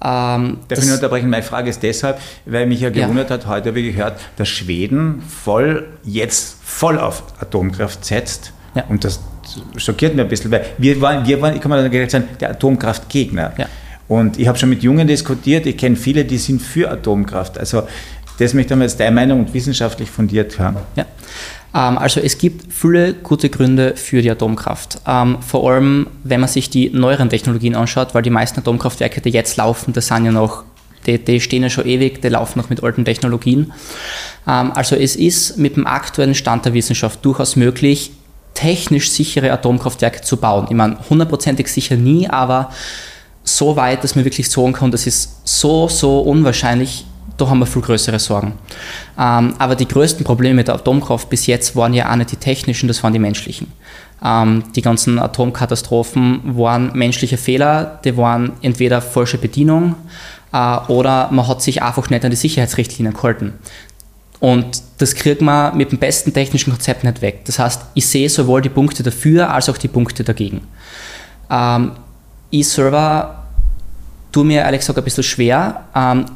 Ähm, 0.04 0.58
Darf 0.68 0.78
ich 0.78 0.86
nur 0.86 0.94
unterbrechen? 0.94 1.30
Meine 1.30 1.44
Frage 1.44 1.70
ist 1.70 1.82
deshalb, 1.82 2.18
weil 2.44 2.66
mich 2.66 2.80
ja 2.80 2.90
gewundert 2.90 3.30
ja. 3.30 3.36
hat, 3.36 3.46
heute 3.46 3.68
habe 3.68 3.80
ich 3.80 3.94
gehört, 3.94 4.18
dass 4.36 4.48
Schweden 4.48 5.22
voll 5.22 5.86
jetzt 6.02 6.56
voll 6.64 6.98
auf 6.98 7.22
Atomkraft 7.40 8.04
setzt. 8.04 8.52
Ja. 8.74 8.84
Und 8.88 9.04
das 9.04 9.20
schockiert 9.76 10.14
mich 10.14 10.24
ein 10.24 10.28
bisschen, 10.28 10.50
weil 10.50 10.64
wir 10.78 11.00
waren, 11.00 11.26
wir 11.26 11.40
waren 11.40 11.54
ich 11.54 11.60
kann 11.60 11.70
mal 11.70 11.88
direkt 11.88 12.10
sagen, 12.10 12.28
der 12.40 12.50
Atomkraftgegner. 12.50 13.52
Ja. 13.56 13.66
Und 14.08 14.38
ich 14.38 14.48
habe 14.48 14.58
schon 14.58 14.68
mit 14.68 14.82
Jungen 14.82 15.06
diskutiert, 15.06 15.66
ich 15.66 15.76
kenne 15.76 15.96
viele, 15.96 16.24
die 16.24 16.38
sind 16.38 16.60
für 16.60 16.90
Atomkraft. 16.90 17.56
Also 17.58 17.84
das 18.42 18.54
möchte 18.54 18.74
ich 18.74 18.80
jetzt 18.80 19.00
deine 19.00 19.14
Meinung 19.14 19.40
und 19.40 19.54
wissenschaftlich 19.54 20.10
fundiert 20.10 20.58
hören. 20.58 20.76
Ja. 20.96 21.06
Ähm, 21.74 21.98
also 21.98 22.20
es 22.20 22.38
gibt 22.38 22.72
viele 22.72 23.14
gute 23.14 23.48
Gründe 23.48 23.96
für 23.96 24.22
die 24.22 24.30
Atomkraft. 24.30 25.00
Ähm, 25.06 25.38
vor 25.40 25.70
allem, 25.70 26.08
wenn 26.24 26.40
man 26.40 26.48
sich 26.48 26.70
die 26.70 26.90
neueren 26.90 27.30
Technologien 27.30 27.74
anschaut, 27.74 28.14
weil 28.14 28.22
die 28.22 28.30
meisten 28.30 28.60
Atomkraftwerke, 28.60 29.20
die 29.20 29.30
jetzt 29.30 29.56
laufen, 29.56 29.92
das 29.92 30.08
sind 30.08 30.24
ja 30.24 30.32
noch, 30.32 30.64
die, 31.06 31.18
die 31.18 31.40
stehen 31.40 31.62
ja 31.62 31.70
schon 31.70 31.86
ewig, 31.86 32.22
die 32.22 32.28
laufen 32.28 32.58
noch 32.58 32.70
mit 32.70 32.82
alten 32.82 33.04
Technologien. 33.04 33.72
Ähm, 34.46 34.72
also 34.72 34.96
es 34.96 35.16
ist 35.16 35.58
mit 35.58 35.76
dem 35.76 35.86
aktuellen 35.86 36.34
Stand 36.34 36.64
der 36.64 36.74
Wissenschaft 36.74 37.24
durchaus 37.24 37.56
möglich, 37.56 38.12
technisch 38.54 39.10
sichere 39.10 39.50
Atomkraftwerke 39.50 40.20
zu 40.20 40.36
bauen. 40.36 40.66
Ich 40.68 40.76
meine, 40.76 40.98
hundertprozentig 41.08 41.68
sicher 41.68 41.96
nie, 41.96 42.28
aber 42.28 42.70
so 43.44 43.76
weit, 43.76 44.04
dass 44.04 44.14
man 44.14 44.24
wirklich 44.24 44.48
sagen 44.48 44.74
kann, 44.74 44.90
das 44.90 45.06
ist 45.06 45.40
so, 45.44 45.88
so 45.88 46.20
unwahrscheinlich, 46.20 47.06
da 47.36 47.48
haben 47.48 47.58
wir 47.58 47.66
viel 47.66 47.82
größere 47.82 48.18
Sorgen. 48.18 48.54
Ähm, 49.18 49.54
aber 49.58 49.74
die 49.74 49.88
größten 49.88 50.24
Probleme 50.24 50.54
mit 50.54 50.68
der 50.68 50.76
Atomkraft 50.76 51.28
bis 51.28 51.46
jetzt 51.46 51.76
waren 51.76 51.94
ja 51.94 52.10
auch 52.10 52.16
nicht 52.16 52.32
die 52.32 52.36
technischen, 52.36 52.88
das 52.88 53.02
waren 53.02 53.12
die 53.12 53.18
menschlichen. 53.18 53.72
Ähm, 54.24 54.64
die 54.74 54.82
ganzen 54.82 55.18
Atomkatastrophen 55.18 56.56
waren 56.56 56.92
menschliche 56.94 57.36
Fehler, 57.36 58.00
die 58.04 58.16
waren 58.16 58.52
entweder 58.62 59.00
falsche 59.00 59.38
Bedienung 59.38 59.96
äh, 60.52 60.76
oder 60.88 61.28
man 61.30 61.48
hat 61.48 61.62
sich 61.62 61.82
einfach 61.82 62.08
nicht 62.10 62.24
an 62.24 62.30
die 62.30 62.36
Sicherheitsrichtlinien 62.36 63.14
gehalten. 63.14 63.54
Und 64.38 64.82
das 64.98 65.14
kriegt 65.14 65.40
man 65.40 65.76
mit 65.76 65.92
dem 65.92 65.98
besten 65.98 66.32
technischen 66.32 66.72
Konzept 66.72 67.04
nicht 67.04 67.22
weg. 67.22 67.44
Das 67.44 67.60
heißt, 67.60 67.82
ich 67.94 68.06
sehe 68.06 68.28
sowohl 68.28 68.60
die 68.60 68.68
Punkte 68.68 69.04
dafür 69.04 69.52
als 69.52 69.68
auch 69.68 69.78
die 69.78 69.88
Punkte 69.88 70.24
dagegen. 70.24 70.62
Ähm, 71.48 71.92
ich 72.50 72.68
selber 72.68 73.44
tue 74.32 74.44
mir 74.44 74.62
ehrlich 74.62 74.80
gesagt 74.80 74.98
ein 74.98 75.04
bisschen 75.04 75.22
schwer. 75.22 75.84
Ähm, 75.94 76.26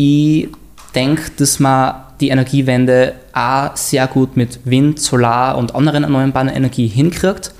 ich 0.00 0.48
denke, 0.94 1.30
dass 1.36 1.60
man 1.60 1.94
die 2.20 2.30
Energiewende 2.30 3.14
auch 3.34 3.76
sehr 3.76 4.06
gut 4.06 4.36
mit 4.36 4.60
Wind, 4.64 4.98
Solar 4.98 5.58
und 5.58 5.74
anderen 5.74 6.04
erneuerbaren 6.04 6.48
Energie 6.48 6.86
hinkriegt. 6.86 7.52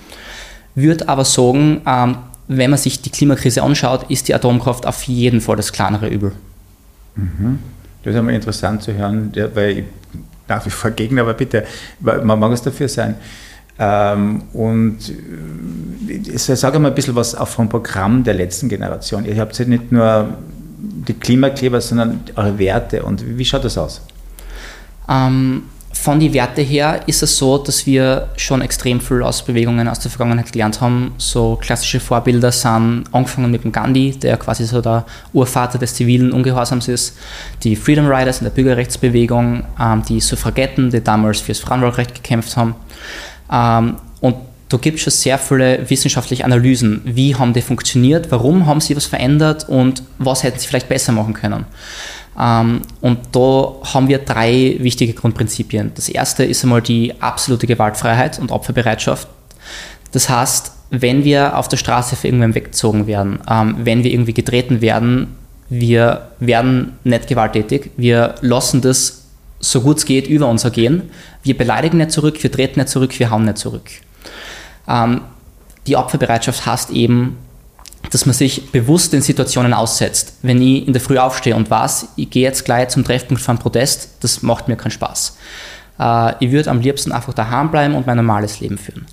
Würde 0.75 1.09
aber 1.09 1.25
sagen, 1.25 1.83
ähm, 1.87 2.17
wenn 2.49 2.71
man 2.71 2.79
sich 2.79 3.03
die 3.03 3.11
Klimakrise 3.11 3.63
anschaut, 3.63 4.11
ist 4.11 4.29
die 4.29 4.35
Atomkraft 4.35 4.87
auf 4.87 5.03
jeden 5.05 5.41
Fall 5.41 5.57
das 5.57 5.73
kleinere 5.73 6.09
Übel. 6.09 6.33
Mhm. 7.15 7.59
Das 8.03 8.15
ist 8.15 8.19
einmal 8.19 8.35
interessant 8.35 8.83
zu 8.83 8.95
hören, 8.95 9.33
weil 9.55 9.79
ich 9.79 9.85
nach 10.49 10.65
wie 10.65 10.71
vor 10.71 10.91
Gegner, 10.91 11.23
aber 11.23 11.35
bitte, 11.35 11.65
man 12.01 12.39
mag 12.39 12.53
es 12.53 12.63
dafür 12.63 12.89
sein. 12.89 13.17
Ähm, 13.79 14.43
und 14.53 14.99
ich 16.09 16.43
sage 16.43 16.79
mal 16.79 16.89
ein 16.89 16.95
bisschen 16.95 17.15
was 17.15 17.35
auch 17.35 17.49
vom 17.49 17.69
Programm 17.69 18.25
der 18.25 18.35
letzten 18.35 18.69
Generation. 18.69 19.25
Ihr 19.27 19.37
habt 19.37 19.59
ja 19.59 19.65
nicht 19.65 19.93
nur 19.93 20.39
die 20.83 21.15
Klimakleber, 21.15 21.81
sondern 21.81 22.21
eure 22.37 22.59
Werte. 22.59 23.03
Und 23.03 23.23
wie 23.39 23.45
schaut 23.45 23.65
das 23.65 23.77
aus? 23.77 24.01
Ähm, 25.09 25.65
von 25.93 26.19
den 26.19 26.33
Werten 26.33 26.65
her 26.65 27.01
ist 27.07 27.23
es 27.23 27.37
so, 27.37 27.59
dass 27.59 27.85
wir 27.85 28.29
schon 28.37 28.63
extrem 28.63 29.01
viel 29.01 29.23
aus 29.23 29.45
Bewegungen 29.45 29.87
aus 29.89 29.99
der 29.99 30.11
Vergangenheit 30.11 30.51
gelernt 30.51 30.81
haben. 30.81 31.13
So 31.19 31.59
klassische 31.61 32.01
Vorbilder 32.01 32.53
sind 32.53 33.05
angefangen 33.13 33.51
mit 33.51 33.65
dem 33.65 33.73
Gandhi, 33.73 34.13
der 34.13 34.37
quasi 34.37 34.65
so 34.65 34.81
der 34.81 35.05
Urvater 35.33 35.79
des 35.79 35.95
zivilen 35.95 36.33
Ungehorsams 36.33 36.89
ist, 36.89 37.19
die 37.65 37.77
Freedom 37.77 38.07
Riders 38.07 38.39
in 38.39 38.45
der 38.45 38.53
Bürgerrechtsbewegung, 38.53 39.65
ähm, 39.79 40.03
die 40.09 40.21
Suffragetten, 40.21 40.91
die 40.91 41.03
damals 41.03 41.41
fürs 41.41 41.59
Frauenwahlrecht 41.59 42.15
gekämpft 42.15 42.57
haben. 42.57 42.77
Ähm, 43.53 43.97
und 44.21 44.37
da 44.71 44.77
gibt 44.77 44.99
es 44.99 45.03
schon 45.03 45.11
sehr 45.11 45.37
viele 45.37 45.91
wissenschaftliche 45.91 46.45
Analysen. 46.45 47.03
Wie 47.05 47.35
haben 47.35 47.53
die 47.53 47.61
funktioniert? 47.61 48.31
Warum 48.31 48.67
haben 48.67 48.81
sie 48.81 48.97
was 48.97 49.05
verändert? 49.05 49.69
Und 49.69 50.05
was 50.19 50.45
hätten 50.45 50.61
sie 50.61 50.69
vielleicht 50.69 50.89
besser 50.89 51.13
machen 51.13 51.35
können? 51.35 51.67
Ähm, 52.39 52.83
und 53.01 53.19
da 53.33 53.73
haben 53.93 54.09
wir 54.09 54.19
drei 54.19 54.77
wichtige 54.79 55.13
Grundprinzipien. 55.13 55.91
Das 55.97 56.09
erste 56.09 56.45
ist 56.45 56.63
einmal 56.63 56.83
die 56.83 57.21
absolute 57.21 57.67
Gewaltfreiheit 57.67 58.39
und 58.39 58.53
Opferbereitschaft. 58.53 59.27
Das 60.13 60.29
heißt, 60.29 60.73
wenn 60.91 61.25
wir 61.25 61.59
auf 61.59 61.67
der 61.67 61.77
Straße 61.77 62.15
für 62.15 62.29
irgendwen 62.29 62.55
weggezogen 62.55 63.09
werden, 63.09 63.41
ähm, 63.51 63.75
wenn 63.83 64.05
wir 64.05 64.13
irgendwie 64.13 64.35
getreten 64.35 64.81
werden, 64.81 65.37
wir 65.69 66.29
werden 66.39 66.93
nicht 67.03 67.27
gewalttätig, 67.27 67.91
wir 67.97 68.37
lassen 68.41 68.81
das 68.81 69.25
so 69.59 69.83
gut 69.83 69.99
es 69.99 70.05
geht 70.07 70.27
über 70.27 70.49
uns 70.49 70.65
ergehen. 70.65 71.11
Wir 71.43 71.57
beleidigen 71.57 71.99
nicht 71.99 72.13
zurück, 72.13 72.43
wir 72.43 72.51
treten 72.51 72.81
nicht 72.81 72.89
zurück, 72.89 73.19
wir 73.19 73.31
hauen 73.31 73.45
nicht 73.45 73.59
zurück. 73.59 73.91
Ähm, 74.91 75.21
die 75.87 75.97
Opferbereitschaft 75.97 76.67
heißt 76.67 76.91
eben, 76.91 77.39
dass 78.11 78.27
man 78.27 78.35
sich 78.35 78.73
bewusst 78.73 79.15
in 79.15 79.23
Situationen 79.23 79.73
aussetzt. 79.73 80.35
Wenn 80.43 80.61
ich 80.61 80.87
in 80.87 80.93
der 80.93 81.03
Früh 81.03 81.19
aufstehe 81.19 81.55
und 81.55 81.71
weiß, 81.71 82.09
ich 82.17 82.31
gehe 82.31 82.43
jetzt 82.43 82.65
gleich 82.65 82.89
zum 82.89 83.05
Treffpunkt 83.05 83.49
einen 83.49 83.59
Protest, 83.59 84.11
das 84.21 84.43
macht 84.43 84.69
mir 84.69 84.77
keinen 84.77 84.91
Spaß. 84.91 85.37
Äh, 85.99 86.35
ich 86.45 86.51
würde 86.51 86.71
am 86.71 86.81
liebsten 86.81 87.13
einfach 87.13 87.35
daheim 87.35 87.71
bleiben 87.71 87.95
und 87.95 88.07
mein 88.07 88.17
normales 88.17 88.61
Leben 88.61 88.79
führen. 88.79 89.07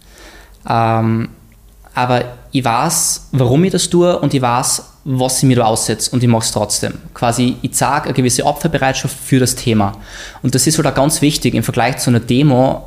Ähm, 0.67 1.29
aber 1.93 2.25
ich 2.51 2.63
weiß, 2.63 3.29
warum 3.31 3.63
ich 3.63 3.71
das 3.71 3.89
tue 3.89 4.19
und 4.19 4.33
ich 4.33 4.41
weiß, 4.41 4.83
was 5.03 5.37
ich 5.37 5.43
mir 5.43 5.55
da 5.55 5.65
aussetze 5.65 6.11
und 6.11 6.21
ich 6.21 6.29
mache 6.29 6.43
es 6.43 6.51
trotzdem. 6.51 6.93
Quasi, 7.13 7.55
ich 7.61 7.73
zeige 7.73 8.05
eine 8.05 8.13
gewisse 8.13 8.45
Opferbereitschaft 8.45 9.17
für 9.17 9.39
das 9.39 9.55
Thema. 9.55 9.93
Und 10.43 10.53
das 10.53 10.67
ist 10.67 10.77
halt 10.77 10.87
auch 10.87 10.93
ganz 10.93 11.21
wichtig 11.21 11.55
im 11.55 11.63
Vergleich 11.63 11.97
zu 11.97 12.09
einer 12.09 12.19
Demo, 12.19 12.86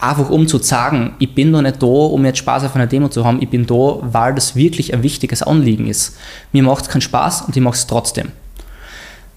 einfach 0.00 0.30
um 0.30 0.46
zu 0.48 0.58
sagen, 0.58 1.14
ich 1.18 1.34
bin 1.34 1.52
da 1.52 1.62
nicht 1.62 1.82
da, 1.82 1.86
um 1.86 2.24
jetzt 2.24 2.38
Spaß 2.38 2.64
auf 2.64 2.74
einer 2.74 2.86
Demo 2.86 3.08
zu 3.08 3.24
haben, 3.24 3.40
ich 3.42 3.48
bin 3.48 3.66
da, 3.66 3.98
weil 4.00 4.34
das 4.34 4.56
wirklich 4.56 4.94
ein 4.94 5.02
wichtiges 5.02 5.42
Anliegen 5.42 5.86
ist. 5.86 6.16
Mir 6.52 6.62
macht 6.62 6.84
es 6.84 6.90
keinen 6.90 7.02
Spaß 7.02 7.42
und 7.42 7.56
ich 7.56 7.62
mache 7.62 7.74
es 7.74 7.86
trotzdem. 7.86 8.32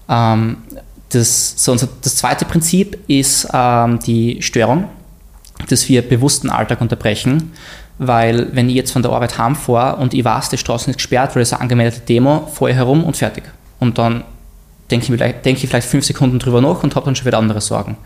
Ähm, 0.08 0.56
das, 1.10 1.54
so 1.56 1.74
das 1.74 2.16
zweite 2.16 2.44
Prinzip 2.44 2.98
ist 3.08 3.48
ähm, 3.52 3.98
die 4.00 4.42
Störung, 4.42 4.84
dass 5.68 5.88
wir 5.88 6.02
bewussten 6.02 6.50
Alltag 6.50 6.80
unterbrechen, 6.80 7.52
weil 7.98 8.48
wenn 8.54 8.68
ich 8.68 8.74
jetzt 8.74 8.90
von 8.90 9.02
der 9.02 9.12
Arbeit 9.12 9.38
heimfahre 9.38 10.00
und 10.00 10.14
ich 10.14 10.24
weiß, 10.24 10.48
die 10.48 10.58
Straße 10.58 10.90
ist 10.90 10.96
gesperrt, 10.96 11.34
weil 11.34 11.42
es 11.42 11.52
eine 11.52 11.62
angemeldete 11.62 12.00
Demo, 12.00 12.48
fahre 12.52 12.72
ich 12.72 12.76
herum 12.76 13.04
und 13.04 13.16
fertig. 13.16 13.44
Und 13.78 13.98
dann 13.98 14.24
denke 15.00 15.14
ich, 15.14 15.42
denke 15.42 15.62
ich 15.62 15.68
vielleicht 15.68 15.88
fünf 15.88 16.04
Sekunden 16.04 16.38
drüber 16.38 16.60
nach 16.60 16.82
und 16.82 16.94
habe 16.94 17.06
dann 17.06 17.16
schon 17.16 17.26
wieder 17.26 17.38
andere 17.38 17.60
Sorgen. 17.60 17.96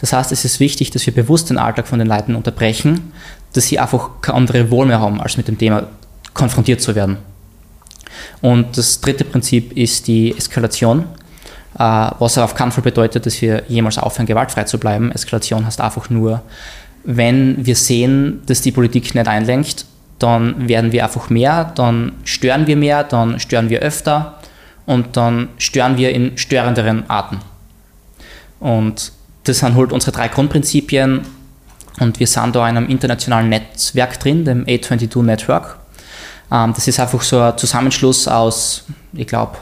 Das 0.00 0.12
heißt, 0.12 0.32
es 0.32 0.44
ist 0.44 0.60
wichtig, 0.60 0.90
dass 0.90 1.06
wir 1.06 1.14
bewusst 1.14 1.50
den 1.50 1.58
Alltag 1.58 1.86
von 1.86 1.98
den 1.98 2.08
Leuten 2.08 2.34
unterbrechen, 2.34 3.12
dass 3.52 3.66
sie 3.66 3.78
einfach 3.78 4.10
keine 4.20 4.38
andere 4.38 4.70
Wohl 4.70 4.86
mehr 4.86 5.00
haben, 5.00 5.20
als 5.20 5.36
mit 5.36 5.48
dem 5.48 5.58
Thema 5.58 5.88
konfrontiert 6.34 6.80
zu 6.80 6.94
werden. 6.94 7.18
Und 8.40 8.76
das 8.76 9.00
dritte 9.00 9.24
Prinzip 9.24 9.76
ist 9.76 10.06
die 10.06 10.36
Eskalation, 10.36 11.04
äh, 11.78 12.10
was 12.18 12.38
auf 12.38 12.54
keinen 12.54 12.72
Fall 12.72 12.84
bedeutet, 12.84 13.26
dass 13.26 13.40
wir 13.40 13.62
jemals 13.68 13.98
aufhören, 13.98 14.26
gewaltfrei 14.26 14.64
zu 14.64 14.78
bleiben. 14.78 15.12
Eskalation 15.12 15.64
heißt 15.66 15.80
einfach 15.80 16.10
nur, 16.10 16.42
wenn 17.04 17.64
wir 17.64 17.76
sehen, 17.76 18.42
dass 18.46 18.62
die 18.62 18.72
Politik 18.72 19.14
nicht 19.14 19.28
einlenkt, 19.28 19.86
dann 20.18 20.68
werden 20.68 20.92
wir 20.92 21.04
einfach 21.04 21.30
mehr, 21.30 21.72
dann 21.74 22.12
stören 22.24 22.66
wir 22.66 22.76
mehr, 22.76 23.04
dann 23.04 23.38
stören 23.38 23.68
wir 23.70 23.80
öfter 23.80 24.38
und 24.86 25.16
dann 25.16 25.48
stören 25.58 25.96
wir 25.96 26.10
in 26.10 26.38
störenderen 26.38 27.08
Arten. 27.10 27.40
Und 28.60 29.12
das 29.44 29.58
sind 29.58 29.76
halt 29.76 29.92
unsere 29.92 30.12
drei 30.12 30.28
Grundprinzipien 30.28 31.22
und 32.00 32.20
wir 32.20 32.26
sind 32.26 32.56
da 32.56 32.68
in 32.68 32.76
einem 32.76 32.88
internationalen 32.88 33.48
Netzwerk 33.48 34.18
drin, 34.18 34.44
dem 34.44 34.64
A22 34.64 35.22
Network. 35.22 35.78
Ähm, 36.50 36.72
das 36.74 36.86
ist 36.88 37.00
einfach 37.00 37.22
so 37.22 37.40
ein 37.40 37.58
Zusammenschluss 37.58 38.28
aus, 38.28 38.84
ich 39.12 39.26
glaube, 39.26 39.58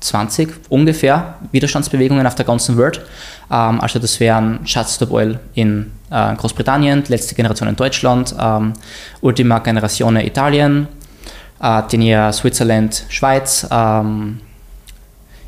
20 0.00 0.48
ungefähr 0.68 1.34
Widerstandsbewegungen 1.52 2.26
auf 2.26 2.34
der 2.34 2.44
ganzen 2.44 2.76
Welt. 2.76 3.00
Ähm, 3.50 3.80
also 3.80 3.98
das 3.98 4.18
wären 4.20 4.66
Shut 4.66 4.88
Stop 4.88 5.12
Oil 5.12 5.38
in 5.54 5.92
äh, 6.10 6.34
Großbritannien, 6.34 7.04
letzte 7.08 7.34
Generation 7.34 7.68
in 7.68 7.76
Deutschland, 7.76 8.34
ähm, 8.38 8.72
Ultima 9.20 9.60
Generazione 9.60 10.26
Italien, 10.26 10.88
äh, 11.62 11.82
Denia 11.90 12.32
Switzerland, 12.32 13.04
Schweiz. 13.08 13.66
Ähm, 13.70 14.40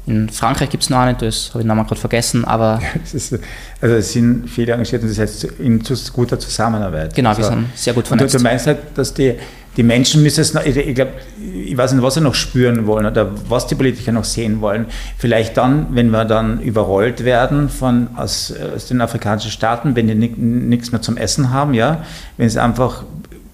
in 0.06 0.28
Frankreich 0.28 0.68
gibt 0.68 0.82
es 0.82 0.90
noch 0.90 0.98
eine, 0.98 1.14
das 1.14 1.50
habe 1.50 1.60
ich 1.60 1.64
den 1.64 1.68
Namen 1.68 1.86
gerade 1.86 2.00
vergessen, 2.00 2.44
aber. 2.44 2.80
Ist, 3.12 3.38
also 3.80 3.94
es 3.96 4.12
sind 4.12 4.48
viele 4.48 4.72
engagiert 4.72 5.02
und 5.02 5.08
das 5.08 5.18
heißt 5.18 5.44
in 5.58 5.82
guter 6.12 6.38
Zusammenarbeit. 6.38 7.14
Genau, 7.14 7.30
also, 7.30 7.42
wir 7.42 7.48
sind 7.48 7.66
sehr 7.74 7.94
gut 7.94 8.06
vernetzt. 8.06 8.34
Und 8.34 8.40
du, 8.40 8.44
du 8.44 8.50
meinst 8.50 8.66
halt, 8.66 8.78
dass 8.94 9.14
die, 9.14 9.34
die 9.78 9.82
Menschen 9.82 10.22
müssen 10.22 10.42
es 10.42 10.52
noch, 10.52 10.64
ich, 10.64 10.76
ich 10.76 10.94
glaube, 10.94 11.12
ich 11.40 11.74
weiß 11.74 11.94
nicht, 11.94 12.02
was 12.02 12.14
sie 12.14 12.20
noch 12.20 12.34
spüren 12.34 12.86
wollen 12.86 13.06
oder 13.06 13.30
was 13.48 13.66
die 13.66 13.74
Politiker 13.74 14.12
noch 14.12 14.24
sehen 14.24 14.60
wollen. 14.60 14.86
Vielleicht 15.16 15.56
dann, 15.56 15.86
wenn 15.92 16.10
wir 16.10 16.26
dann 16.26 16.60
überrollt 16.60 17.24
werden 17.24 17.70
von, 17.70 18.08
aus, 18.14 18.52
aus 18.74 18.86
den 18.88 19.00
afrikanischen 19.00 19.50
Staaten, 19.50 19.96
wenn 19.96 20.06
die 20.06 20.14
nichts 20.14 20.92
mehr 20.92 21.00
zum 21.00 21.16
Essen 21.16 21.50
haben, 21.50 21.72
ja, 21.72 22.04
wenn 22.36 22.46
es 22.46 22.58
einfach 22.58 23.04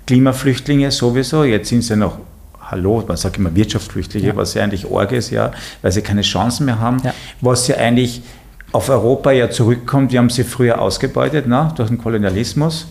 Klimaflüchtlinge 0.09 0.91
sowieso, 0.91 1.45
jetzt 1.45 1.69
sind 1.69 1.83
sie 1.83 1.95
noch 1.95 2.19
hallo, 2.71 3.03
man 3.07 3.17
sagt 3.17 3.39
immer 3.39 3.55
Wirtschaftsflüchtlinge, 3.55 4.29
ja. 4.29 4.37
was 4.37 4.55
ja 4.55 4.63
eigentlich 4.63 4.87
Org 4.87 5.13
ist, 5.13 5.31
ja, 5.31 5.53
weil 5.83 5.93
sie 5.93 6.03
keine 6.03 6.23
Chancen 6.23 6.67
mehr 6.67 6.79
haben, 6.79 7.01
ja. 7.05 7.13
was 7.41 7.67
ja 7.69 7.77
eigentlich 7.77 8.23
auf 8.73 8.89
Europa 8.89 9.33
ja 9.33 9.51
zurückkommt. 9.51 10.13
Wir 10.13 10.21
haben 10.21 10.31
sie 10.31 10.45
früher 10.45 10.81
ausgebeutet 10.81 11.47
na, 11.49 11.73
durch 11.77 11.89
den 11.89 11.99
Kolonialismus. 11.99 12.87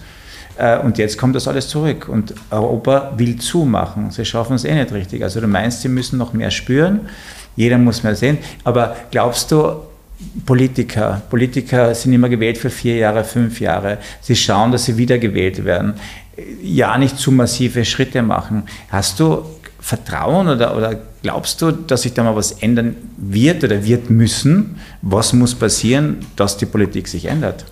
Äh, 0.57 0.79
und 0.79 0.97
jetzt 0.97 1.17
kommt 1.17 1.35
das 1.35 1.47
alles 1.47 1.69
zurück. 1.69 2.09
Und 2.09 2.33
Europa 2.51 3.13
will 3.15 3.37
zumachen. 3.37 4.11
Sie 4.11 4.25
schaffen 4.25 4.55
es 4.55 4.65
eh 4.65 4.75
nicht 4.75 4.91
richtig. 4.91 5.23
Also 5.23 5.39
du 5.39 5.47
meinst, 5.47 5.81
sie 5.81 5.87
müssen 5.87 6.17
noch 6.17 6.33
mehr 6.33 6.51
spüren. 6.51 7.01
Jeder 7.55 7.77
muss 7.77 8.03
mehr 8.03 8.15
sehen. 8.15 8.37
Aber 8.63 8.95
glaubst 9.11 9.51
du, 9.51 9.77
Politiker, 10.45 11.21
Politiker 11.29 11.95
sind 11.95 12.11
immer 12.11 12.27
gewählt 12.27 12.57
für 12.57 12.69
vier 12.69 12.97
Jahre, 12.97 13.23
fünf 13.23 13.61
Jahre. 13.61 13.99
Sie 14.19 14.35
schauen, 14.35 14.73
dass 14.73 14.83
sie 14.83 14.97
wieder 14.97 15.17
gewählt 15.17 15.63
werden. 15.63 15.93
Ja, 16.61 16.97
nicht 16.97 17.17
zu 17.17 17.31
massive 17.31 17.85
Schritte 17.85 18.21
machen. 18.21 18.63
Hast 18.89 19.19
du 19.21 19.45
Vertrauen 19.89 20.47
oder, 20.47 20.77
oder 20.77 20.95
glaubst 21.23 21.59
du, 21.63 21.71
dass 21.71 22.03
sich 22.03 22.13
da 22.13 22.23
mal 22.23 22.35
was 22.35 22.51
ändern 22.51 22.95
wird 23.17 23.63
oder 23.63 23.83
wird 23.83 24.11
müssen? 24.11 24.79
Was 25.01 25.33
muss 25.33 25.55
passieren, 25.55 26.19
dass 26.35 26.57
die 26.57 26.67
Politik 26.67 27.07
sich 27.07 27.25
ändert? 27.25 27.65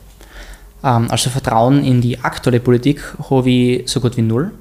Ähm, 0.84 1.12
also 1.12 1.30
Vertrauen 1.30 1.84
in 1.84 2.02
die 2.02 2.20
aktuelle 2.20 2.60
Politik 2.60 3.02
habe 3.30 3.50
ich 3.50 3.88
so 3.88 4.00
gut 4.00 4.18
wie 4.18 4.24
null. 4.24 4.52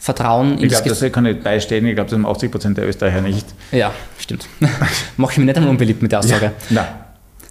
Vertrauen 0.00 0.58
in 0.58 0.64
Ich 0.64 0.68
glaube, 0.70 0.88
das 0.88 1.12
kann 1.12 1.22
nicht 1.22 1.44
beistehen. 1.44 1.86
Ich 1.86 1.94
glaube, 1.94 2.10
das 2.10 2.18
haben 2.18 2.26
80 2.26 2.50
Prozent 2.50 2.76
der 2.76 2.88
Österreicher 2.88 3.20
nicht. 3.20 3.46
Ja, 3.70 3.92
stimmt. 4.18 4.48
Mache 5.16 5.32
ich 5.32 5.38
mir 5.38 5.44
nicht 5.44 5.56
einmal 5.56 5.70
unbeliebt 5.70 6.02
mit 6.02 6.10
der 6.10 6.18
Aussage. 6.18 6.52
Ja, 6.70 7.06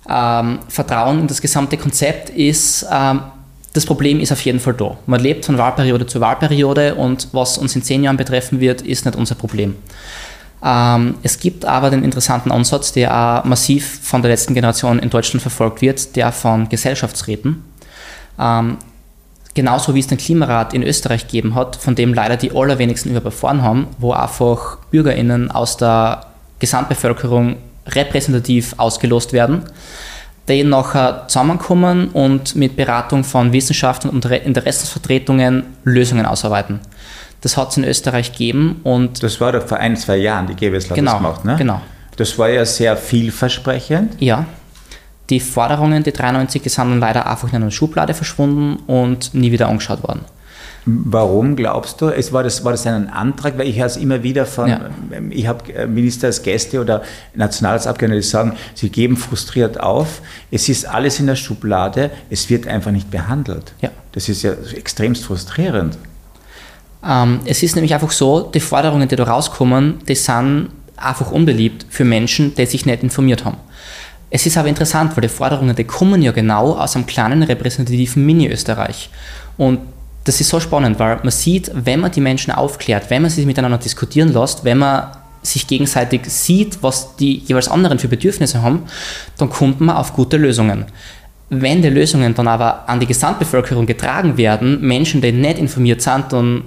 ähm, 0.07 0.59
Vertrauen 0.67 1.21
in 1.21 1.27
das 1.27 1.41
gesamte 1.41 1.77
Konzept 1.77 2.29
ist, 2.29 2.85
ähm, 2.91 3.21
das 3.75 3.85
Problem 3.85 4.21
ist 4.21 4.31
auf 4.31 4.39
jeden 4.41 4.61
Fall 4.61 4.73
da. 4.73 4.97
Man 5.05 5.19
lebt 5.19 5.43
von 5.43 5.57
Wahlperiode 5.57 6.07
zu 6.07 6.21
Wahlperiode 6.21 6.95
und 6.95 7.27
was 7.33 7.57
uns 7.57 7.75
in 7.75 7.83
zehn 7.83 8.03
Jahren 8.03 8.15
betreffen 8.15 8.61
wird, 8.61 8.81
ist 8.81 9.05
nicht 9.05 9.17
unser 9.17 9.35
Problem. 9.35 9.75
Ähm, 10.63 11.15
es 11.23 11.39
gibt 11.39 11.65
aber 11.65 11.89
den 11.89 12.01
interessanten 12.01 12.53
Ansatz, 12.53 12.93
der 12.93 13.13
auch 13.13 13.43
massiv 13.43 13.99
von 14.01 14.21
der 14.21 14.31
letzten 14.31 14.53
Generation 14.53 14.97
in 14.99 15.09
Deutschland 15.09 15.41
verfolgt 15.41 15.81
wird, 15.81 16.15
der 16.15 16.31
von 16.31 16.69
Gesellschaftsräten. 16.69 17.65
Ähm, 18.39 18.77
genauso 19.53 19.93
wie 19.93 19.99
es 19.99 20.07
den 20.07 20.17
Klimarat 20.17 20.73
in 20.73 20.81
Österreich 20.81 21.27
gegeben 21.27 21.53
hat, 21.53 21.75
von 21.75 21.95
dem 21.95 22.13
leider 22.13 22.38
die 22.38 22.55
allerwenigsten 22.55 23.13
überfahren 23.13 23.61
haben, 23.61 23.88
wo 23.97 24.13
einfach 24.13 24.77
BürgerInnen 24.89 25.51
aus 25.51 25.75
der 25.75 26.27
Gesamtbevölkerung 26.59 27.57
repräsentativ 27.88 28.73
ausgelost 28.77 29.33
werden, 29.33 29.63
die 30.47 30.63
nachher 30.63 31.27
zusammenkommen 31.27 32.10
und 32.10 32.55
mit 32.55 32.75
Beratung 32.75 33.23
von 33.23 33.51
Wissenschaftlern 33.51 34.13
und 34.13 34.25
Interessensvertretungen 34.25 35.63
Lösungen 35.84 36.25
ausarbeiten. 36.25 36.79
Das 37.41 37.58
hat 37.58 37.71
es 37.71 37.77
in 37.77 37.84
Österreich 37.84 38.31
gegeben 38.31 38.79
und. 38.84 39.21
Das 39.21 39.39
war 39.41 39.51
doch 39.51 39.67
vor 39.67 39.77
ein, 39.77 39.95
zwei 39.97 40.17
Jahren, 40.17 40.47
die 40.47 40.55
GWSLA 40.55 40.95
genau, 40.95 41.12
das 41.12 41.21
gemacht, 41.21 41.45
ne? 41.45 41.55
Genau. 41.58 41.81
Das 42.17 42.38
war 42.38 42.49
ja 42.49 42.65
sehr 42.65 42.95
vielversprechend. 42.95 44.21
Ja. 44.21 44.45
Die 45.29 45.39
Forderungen, 45.39 46.03
die 46.03 46.13
93, 46.13 46.62
die 46.62 46.69
sind 46.69 46.89
dann 46.89 46.99
leider 46.99 47.27
einfach 47.27 47.49
in 47.49 47.55
einer 47.55 47.71
Schublade 47.71 48.13
verschwunden 48.13 48.77
und 48.88 49.34
nie 49.34 49.51
wieder 49.51 49.67
angeschaut 49.67 50.03
worden. 50.03 50.21
Warum 50.87 51.55
glaubst 51.55 51.99
du? 51.99 52.09
Es 52.09 52.31
war, 52.31 52.43
das, 52.43 52.63
war 52.63 52.71
das 52.71 52.85
ein 52.85 53.09
Antrag? 53.09 53.57
Weil 53.57 53.67
ich 53.67 53.77
höre 53.79 53.87
es 53.87 53.97
immer 53.97 54.21
wieder 54.21 54.45
von, 54.45 54.69
ja. 54.69 54.81
ich 55.31 55.47
habe 55.47 55.73
äh, 55.73 55.87
Minister 55.87 56.27
als 56.27 56.43
Gäste 56.43 56.79
oder 56.79 57.01
Nationalratsabgeordnete, 57.33 58.21
die 58.21 58.27
sagen, 58.27 58.53
sie 58.75 58.89
geben 58.89 59.17
frustriert 59.17 59.79
auf. 59.79 60.21
Es 60.51 60.69
ist 60.69 60.85
alles 60.85 61.19
in 61.19 61.25
der 61.25 61.35
Schublade, 61.35 62.11
es 62.29 62.49
wird 62.51 62.67
einfach 62.67 62.91
nicht 62.91 63.09
behandelt. 63.09 63.73
Ja. 63.81 63.89
Das 64.11 64.29
ist 64.29 64.43
ja 64.43 64.53
extremst 64.75 65.25
frustrierend. 65.25 65.97
Ähm, 67.03 67.39
es 67.45 67.63
ist 67.63 67.75
nämlich 67.75 67.93
einfach 67.95 68.11
so, 68.11 68.41
die 68.41 68.59
Forderungen, 68.59 69.07
die 69.07 69.15
da 69.15 69.23
rauskommen, 69.23 69.99
die 70.07 70.15
sind 70.15 70.69
einfach 70.97 71.31
unbeliebt 71.31 71.87
für 71.89 72.05
Menschen, 72.05 72.53
die 72.53 72.65
sich 72.67 72.85
nicht 72.85 73.01
informiert 73.01 73.43
haben. 73.43 73.57
Es 74.29 74.45
ist 74.45 74.57
aber 74.57 74.67
interessant, 74.67 75.15
weil 75.15 75.21
die 75.21 75.29
Forderungen, 75.29 75.75
die 75.75 75.83
kommen 75.83 76.21
ja 76.21 76.31
genau 76.31 76.73
aus 76.73 76.95
einem 76.95 77.05
kleinen 77.05 77.41
repräsentativen 77.41 78.25
Mini-Österreich. 78.25 79.09
Und 79.57 79.79
das 80.25 80.41
ist 80.41 80.49
so 80.49 80.59
spannend, 80.59 80.99
weil 80.99 81.17
man 81.17 81.31
sieht, 81.31 81.71
wenn 81.73 82.01
man 82.01 82.11
die 82.11 82.19
Menschen 82.19 82.51
aufklärt, 82.51 83.09
wenn 83.09 83.21
man 83.21 83.31
sie 83.31 83.45
miteinander 83.45 83.77
diskutieren 83.77 84.33
lässt, 84.33 84.63
wenn 84.63 84.79
man 84.79 85.11
sich 85.43 85.67
gegenseitig 85.67 86.25
sieht, 86.25 86.81
was 86.81 87.15
die 87.15 87.38
jeweils 87.38 87.67
anderen 87.67 87.99
für 87.99 88.07
Bedürfnisse 88.07 88.63
haben, 88.63 88.83
dann 89.38 89.49
kommt 89.49 89.79
man 89.81 89.95
auf 89.95 90.13
gute 90.13 90.38
Lösungen. 90.38 90.85
Wenn 91.51 91.83
die 91.83 91.89
Lösungen 91.89 92.33
dann 92.33 92.47
aber 92.47 92.89
an 92.89 92.99
die 92.99 93.05
Gesamtbevölkerung 93.05 93.85
getragen 93.85 94.35
werden, 94.35 94.81
Menschen, 94.81 95.21
die 95.21 95.31
nicht 95.31 95.59
informiert 95.59 96.01
sind, 96.01 96.25
dann 96.31 96.63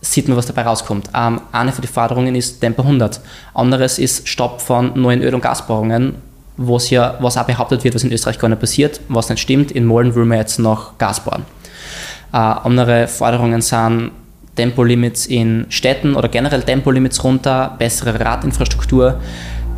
sieht 0.00 0.28
man, 0.28 0.36
was 0.36 0.46
dabei 0.46 0.62
rauskommt. 0.62 1.10
Ähm, 1.12 1.40
eine 1.50 1.72
von 1.72 1.82
den 1.82 1.90
Forderungen 1.90 2.36
ist 2.36 2.60
Tempo 2.60 2.82
100. 2.82 3.20
Anderes 3.54 3.98
ist 3.98 4.28
Stopp 4.28 4.60
von 4.60 4.92
neuen 4.94 5.20
Öl- 5.20 5.34
und 5.34 5.42
Gasbohrungen, 5.42 6.14
was 6.56 6.90
ja, 6.90 7.18
was 7.20 7.36
auch 7.36 7.44
behauptet 7.44 7.82
wird, 7.82 7.96
was 7.96 8.04
in 8.04 8.12
Österreich 8.12 8.38
gar 8.38 8.48
nicht 8.48 8.60
passiert, 8.60 9.00
was 9.08 9.28
nicht 9.28 9.40
stimmt. 9.40 9.72
In 9.72 9.84
Molen 9.84 10.14
will 10.14 10.24
man 10.24 10.38
jetzt 10.38 10.60
noch 10.60 10.96
Gas 10.96 11.20
bohren. 11.20 11.44
Äh, 12.32 12.36
andere 12.36 13.08
Forderungen 13.08 13.60
sind 13.60 14.12
Tempolimits 14.56 15.26
in 15.26 15.66
Städten 15.68 16.14
oder 16.14 16.28
generell 16.28 16.62
Tempolimits 16.62 17.22
runter, 17.24 17.74
bessere 17.78 18.18
Radinfrastruktur. 18.20 19.20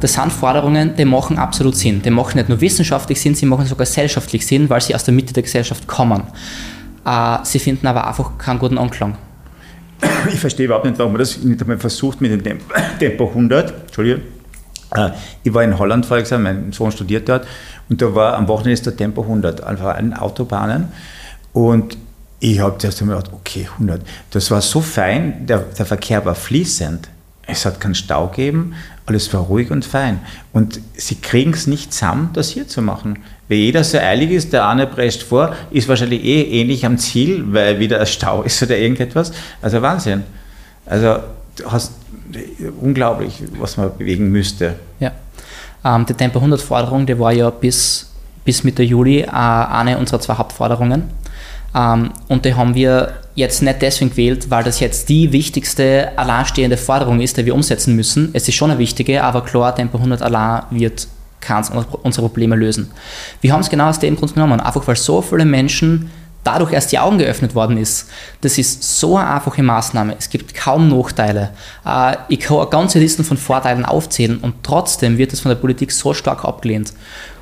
Das 0.01 0.15
sind 0.15 0.33
Forderungen, 0.33 0.97
die 0.97 1.05
machen 1.05 1.39
absolut 1.39 1.77
Sinn. 1.77 2.03
Die 2.03 2.11
machen 2.11 2.37
nicht 2.37 2.49
nur 2.49 2.61
wissenschaftlich 2.61 3.21
Sinn, 3.21 3.35
sie 3.35 3.47
machen 3.47 3.67
sogar 3.67 3.87
gesellschaftlich 3.87 4.45
Sinn, 4.47 4.69
weil 4.69 4.81
sie 4.81 4.95
aus 4.95 5.05
der 5.05 5.15
Mitte 5.15 5.33
der 5.33 5.45
Gesellschaft 5.45 5.87
kommen. 5.87 6.25
Äh, 7.05 7.39
sie 7.45 7.59
finden 7.59 7.87
aber 7.87 8.07
einfach 8.07 8.37
keinen 8.39 8.59
guten 8.59 8.79
Anklang. 8.79 9.17
Ich 10.33 10.41
verstehe 10.41 10.67
überhaupt 10.67 10.85
nicht, 10.85 10.99
warum 10.99 11.13
man 11.13 11.21
das 11.21 11.39
nicht 11.39 11.61
einmal 11.61 11.79
versucht 11.79 12.21
mit 12.21 12.33
dem 12.33 12.59
Tempo 12.99 13.29
100. 13.29 13.73
Entschuldigung. 13.87 14.23
Äh, 14.95 15.11
ich 15.45 15.55
war 15.55 15.63
in 15.63 15.79
Holland 15.79 16.07
voriges 16.07 16.31
Jahr, 16.31 16.41
mein 16.41 16.73
Sohn 16.73 16.91
studiert 16.91 17.29
dort, 17.29 17.47
und 17.89 18.03
da 18.03 18.15
war 18.15 18.35
am 18.37 18.49
Wochenende 18.49 18.83
der 18.83 18.97
Tempo 18.97 19.23
100, 19.23 19.63
einfach 19.63 19.97
an 19.97 20.15
Autobahnen. 20.15 20.89
Und 21.53 21.97
ich 22.43 22.59
habe 22.59 22.77
zuerst 22.77 23.01
einmal 23.01 23.19
gedacht, 23.19 23.33
okay, 23.33 23.69
100. 23.75 24.03
Das 24.33 24.51
war 24.51 24.61
so 24.61 24.81
fein, 24.81 25.47
der, 25.47 25.59
der 25.59 25.87
Verkehr 25.87 26.25
war 26.25 26.35
fließend. 26.35 27.09
Es 27.47 27.65
hat 27.65 27.81
keinen 27.81 27.95
Stau 27.95 28.29
gegeben, 28.29 28.75
alles 29.07 29.33
war 29.33 29.43
ruhig 29.43 29.71
und 29.71 29.85
fein. 29.85 30.19
Und 30.53 30.81
sie 30.95 31.15
kriegen 31.17 31.53
es 31.53 31.69
nicht 31.69 31.93
zusammen, 31.93 32.31
das 32.33 32.51
hier 32.51 32.67
zu 32.67 32.83
machen. 32.83 33.21
Weil 33.49 33.59
jeder 33.59 33.85
so 33.85 33.99
eilig 33.99 34.33
ist, 34.33 34.53
der 34.53 34.67
eine 34.67 34.89
prescht 34.89 35.23
vor, 35.23 35.55
ist 35.71 35.89
wahrscheinlich 35.89 36.25
eh 36.25 36.61
ähnlich 36.61 36.85
am 36.85 36.99
Ziel, 36.99 37.45
weil 37.53 37.79
wieder 37.79 38.01
ein 38.01 38.07
Stau 38.07 38.43
ist 38.43 38.61
oder 38.61 38.77
irgendetwas. 38.77 39.31
Also 39.61 39.81
Wahnsinn. 39.81 40.25
Also 40.85 41.19
du 41.57 41.71
hast 41.71 41.93
unglaublich, 42.81 43.41
was 43.61 43.77
man 43.77 43.97
bewegen 43.97 44.33
müsste. 44.33 44.75
Ja. 44.99 45.13
Ähm, 45.85 46.07
die 46.07 46.15
Tempo 46.15 46.41
100 46.41 46.61
Forderung, 46.61 47.07
die 47.07 47.17
war 47.17 47.33
ja 47.33 47.51
bis, 47.51 48.11
bis 48.45 48.65
Mitte 48.65 48.83
Juli 48.83 49.21
äh, 49.21 49.29
eine 49.29 49.97
unserer 49.99 50.19
zwei 50.19 50.35
Hauptforderungen. 50.35 51.23
Ähm, 51.75 52.11
und 52.29 52.45
die 52.45 52.55
haben 52.55 52.75
wir 52.75 53.15
jetzt 53.35 53.63
nicht 53.63 53.81
deswegen 53.81 54.11
gewählt, 54.11 54.51
weil 54.51 54.65
das 54.65 54.81
jetzt 54.81 55.09
die 55.09 55.33
wichtigste 55.33 56.11
alleinstehende 56.17 56.77
Forderung 56.77 57.21
ist, 57.21 57.37
die 57.37 57.47
wir 57.47 57.55
umsetzen 57.55 57.97
müssen. 57.97 58.31
Es 58.35 58.47
ist 58.47 58.55
schon 58.55 58.71
eine 58.71 58.79
wichtige, 58.79 59.23
aber 59.23 59.43
klar, 59.43 59.75
Tempo 59.75 59.97
100 59.97 60.23
allein 60.23 60.65
wird 60.71 61.09
keins 61.41 61.71
unserer 61.71 62.27
Probleme 62.27 62.57
lösen. 62.57 62.91
Wir 63.41 63.53
haben 63.53 63.61
es 63.61 63.71
genau 63.71 63.89
aus 63.89 63.99
dem 63.99 64.17
Grund 64.17 64.35
genommen, 64.35 64.61
einfach 64.61 64.87
weil 64.87 64.97
so 64.97 65.23
viele 65.23 65.45
Menschen 65.45 66.11
dadurch 66.45 66.73
erst 66.73 66.93
die 66.93 66.99
Augen 66.99 67.19
geöffnet 67.19 67.55
worden 67.55 67.77
ist. 67.77 68.11
Das 68.41 68.59
ist 68.59 68.99
so 68.99 69.17
eine 69.17 69.31
einfache 69.31 69.63
Maßnahme. 69.63 70.17
Es 70.19 70.29
gibt 70.29 70.55
kaum 70.55 70.89
Nachteile. 70.89 71.51
Äh, 71.87 72.17
ich 72.29 72.41
kann 72.41 72.59
eine 72.59 72.67
ganze 72.69 72.99
Liste 72.99 73.25
von 73.25 73.37
Vorteilen 73.37 73.85
aufzählen 73.85 74.39
und 74.39 74.55
trotzdem 74.63 75.19
wird 75.19 75.33
es 75.33 75.41
von 75.41 75.51
der 75.51 75.57
Politik 75.57 75.93
so 75.93 76.15
stark 76.15 76.45
abgelehnt. 76.45 76.93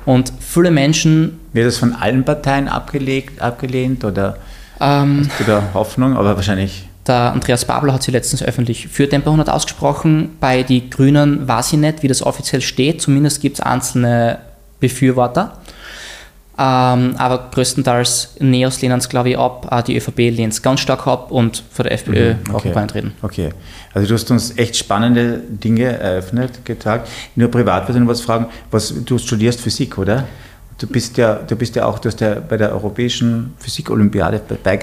Und 0.05 0.33
viele 0.39 0.71
Menschen. 0.71 1.39
Wird 1.53 1.67
es 1.67 1.77
von 1.77 1.93
allen 1.93 2.23
Parteien 2.23 2.67
abgelegt, 2.67 3.41
abgelehnt 3.41 4.03
oder 4.03 4.37
ähm, 4.79 5.27
hast 5.29 5.39
du 5.39 5.43
da 5.43 5.63
Hoffnung? 5.73 6.17
Aber 6.17 6.35
wahrscheinlich. 6.35 6.87
Der 7.07 7.33
Andreas 7.33 7.65
Babler 7.65 7.93
hat 7.93 8.03
sich 8.03 8.13
letztens 8.13 8.43
öffentlich 8.43 8.87
für 8.87 9.09
Tempo 9.09 9.29
100 9.29 9.49
ausgesprochen. 9.49 10.37
Bei 10.39 10.63
den 10.63 10.89
Grünen 10.89 11.47
weiß 11.47 11.73
ich 11.73 11.79
nicht, 11.79 12.03
wie 12.03 12.07
das 12.07 12.23
offiziell 12.23 12.61
steht. 12.61 13.01
Zumindest 13.01 13.41
gibt 13.41 13.57
es 13.57 13.61
einzelne 13.61 14.39
Befürworter. 14.79 15.57
Ähm, 16.61 17.15
aber 17.17 17.49
größtenteils 17.51 18.35
Neos 18.39 18.81
lehnen 18.81 18.99
es, 18.99 19.09
glaube 19.09 19.31
ich, 19.31 19.39
ab. 19.39 19.67
Auch 19.71 19.81
die 19.81 19.97
ÖVP 19.97 20.17
lehnt 20.29 20.53
es 20.53 20.61
ganz 20.61 20.81
stark 20.81 21.07
ab 21.07 21.31
und 21.31 21.63
von 21.71 21.83
der 21.83 21.93
FPÖ 21.93 22.35
mhm, 22.35 22.53
okay. 22.53 22.71
auch 22.71 22.75
eintreten. 22.75 23.13
Okay. 23.23 23.49
Also 23.95 24.07
du 24.07 24.13
hast 24.13 24.29
uns 24.29 24.55
echt 24.57 24.75
spannende 24.77 25.41
Dinge 25.49 25.85
eröffnet, 25.85 26.63
getagt. 26.63 27.09
Nur 27.35 27.49
privat 27.49 27.87
würde 27.87 27.97
ich 27.97 28.05
noch 28.05 28.11
was 28.11 28.21
fragen. 28.21 28.45
Was, 28.69 28.93
du 29.05 29.17
studierst 29.17 29.59
Physik, 29.59 29.97
oder? 29.97 30.25
Du 30.77 30.87
bist 30.87 31.17
ja, 31.17 31.35
du 31.35 31.55
bist 31.55 31.75
ja 31.75 31.85
auch, 31.85 31.97
du 31.97 32.09
hast 32.09 32.21
ja 32.21 32.35
bei 32.35 32.57
der 32.57 32.71
Europäischen 32.71 33.53
Physik-Olympiade 33.57 34.41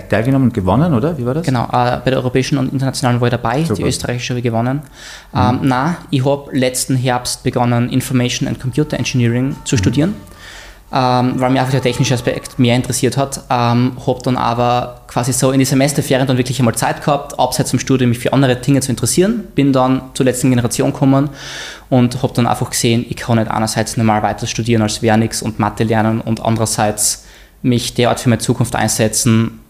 teilgenommen 0.08 0.48
und 0.48 0.54
gewonnen, 0.54 0.94
oder? 0.94 1.16
Wie 1.16 1.26
war 1.26 1.34
das? 1.34 1.46
Genau, 1.46 1.64
äh, 1.64 1.98
bei 2.04 2.10
der 2.10 2.16
Europäischen 2.16 2.58
und 2.58 2.72
Internationalen 2.72 3.20
war 3.20 3.28
ich 3.28 3.32
dabei, 3.32 3.62
Super. 3.62 3.74
die 3.74 3.82
österreichische 3.82 4.34
habe 4.34 4.38
ich 4.38 4.44
gewonnen. 4.44 4.82
Mhm. 5.32 5.38
Ähm, 5.38 5.58
na, 5.62 5.96
ich 6.10 6.24
habe 6.24 6.56
letzten 6.56 6.96
Herbst 6.96 7.44
begonnen, 7.44 7.88
Information 7.88 8.48
and 8.48 8.60
Computer 8.60 8.96
Engineering 8.96 9.56
zu 9.64 9.76
mhm. 9.76 9.78
studieren 9.78 10.14
ähm, 10.90 11.34
weil 11.36 11.50
mich 11.50 11.60
einfach 11.60 11.72
der 11.72 11.82
technische 11.82 12.14
Aspekt 12.14 12.58
mehr 12.58 12.74
interessiert 12.74 13.16
hat. 13.16 13.42
Ähm, 13.50 13.92
habe 14.06 14.20
dann 14.22 14.36
aber 14.36 15.02
quasi 15.06 15.32
so 15.32 15.50
in 15.50 15.58
die 15.58 15.66
Semesterferien 15.66 16.26
dann 16.26 16.38
wirklich 16.38 16.58
einmal 16.58 16.74
Zeit 16.74 17.04
gehabt, 17.04 17.38
abseits 17.38 17.70
vom 17.70 17.78
Studium 17.78 18.10
mich 18.10 18.18
für 18.18 18.32
andere 18.32 18.56
Dinge 18.56 18.80
zu 18.80 18.90
interessieren. 18.90 19.44
Bin 19.54 19.72
dann 19.72 20.02
zur 20.14 20.24
letzten 20.24 20.48
Generation 20.48 20.92
gekommen 20.92 21.28
und 21.90 22.22
habe 22.22 22.32
dann 22.32 22.46
einfach 22.46 22.70
gesehen, 22.70 23.04
ich 23.08 23.16
kann 23.16 23.38
nicht 23.38 23.50
einerseits 23.50 23.98
normal 23.98 24.22
weiter 24.22 24.46
studieren 24.46 24.80
als 24.80 24.98
Vernix 24.98 25.42
und 25.42 25.58
Mathe 25.58 25.84
lernen 25.84 26.22
und 26.22 26.40
andererseits 26.40 27.24
mich 27.60 27.94
derart 27.94 28.20
für 28.20 28.30
meine 28.30 28.40
Zukunft 28.40 28.74
einsetzen. 28.74 29.60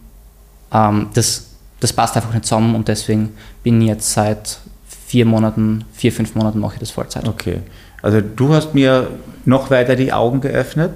Ähm, 0.73 1.09
das, 1.15 1.47
das 1.81 1.93
passt 1.93 2.15
einfach 2.17 2.33
nicht 2.33 2.45
zusammen 2.45 2.77
und 2.77 2.87
deswegen 2.87 3.31
bin 3.65 3.81
ich 3.83 3.89
jetzt 3.89 4.13
seit 4.13 4.59
vier 5.07 5.25
Monaten, 5.25 5.85
vier, 5.95 6.13
fünf 6.13 6.37
Monaten 6.37 6.61
mache 6.61 6.75
ich 6.75 6.81
das 6.81 6.91
Vollzeit. 6.91 7.27
Okay. 7.27 7.61
Also 8.09 8.23
du 8.23 8.55
hast 8.55 8.73
mir 8.73 9.11
noch 9.45 9.71
weiter 9.71 9.95
die 9.95 10.15
Augen 10.15 10.41
geöffnet 10.41 10.93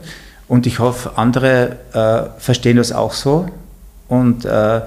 und 0.49 0.67
ich 0.67 0.79
hoffe, 0.79 1.13
andere 1.17 1.77
äh, 1.93 2.41
verstehen 2.41 2.79
das 2.79 2.91
auch 2.91 3.13
so 3.13 3.51
und 4.09 4.47
äh, 4.47 4.81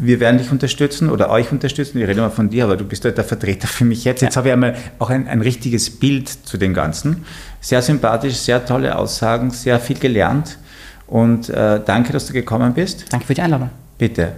wir 0.00 0.18
werden 0.18 0.38
dich 0.38 0.50
unterstützen 0.50 1.10
oder 1.10 1.28
euch 1.28 1.52
unterstützen. 1.52 1.98
Ich 1.98 2.08
rede 2.08 2.22
mal 2.22 2.30
von 2.30 2.48
dir, 2.48 2.64
aber 2.64 2.78
du 2.78 2.84
bist 2.84 3.04
halt 3.04 3.18
der 3.18 3.24
Vertreter 3.24 3.68
für 3.68 3.84
mich 3.84 4.04
jetzt. 4.04 4.22
Jetzt 4.22 4.36
ja. 4.36 4.38
habe 4.38 4.48
ich 4.48 4.52
einmal 4.54 4.76
auch 4.98 5.10
ein, 5.10 5.28
ein 5.28 5.42
richtiges 5.42 5.90
Bild 5.90 6.26
zu 6.30 6.56
dem 6.56 6.72
Ganzen. 6.72 7.26
Sehr 7.60 7.82
sympathisch, 7.82 8.36
sehr 8.36 8.64
tolle 8.64 8.96
Aussagen, 8.96 9.50
sehr 9.50 9.78
viel 9.80 9.98
gelernt 9.98 10.56
und 11.06 11.50
äh, 11.50 11.82
danke, 11.84 12.14
dass 12.14 12.24
du 12.28 12.32
gekommen 12.32 12.72
bist. 12.72 13.12
Danke 13.12 13.26
für 13.26 13.34
die 13.34 13.42
Einladung. 13.42 13.68
Bitte. 13.98 14.32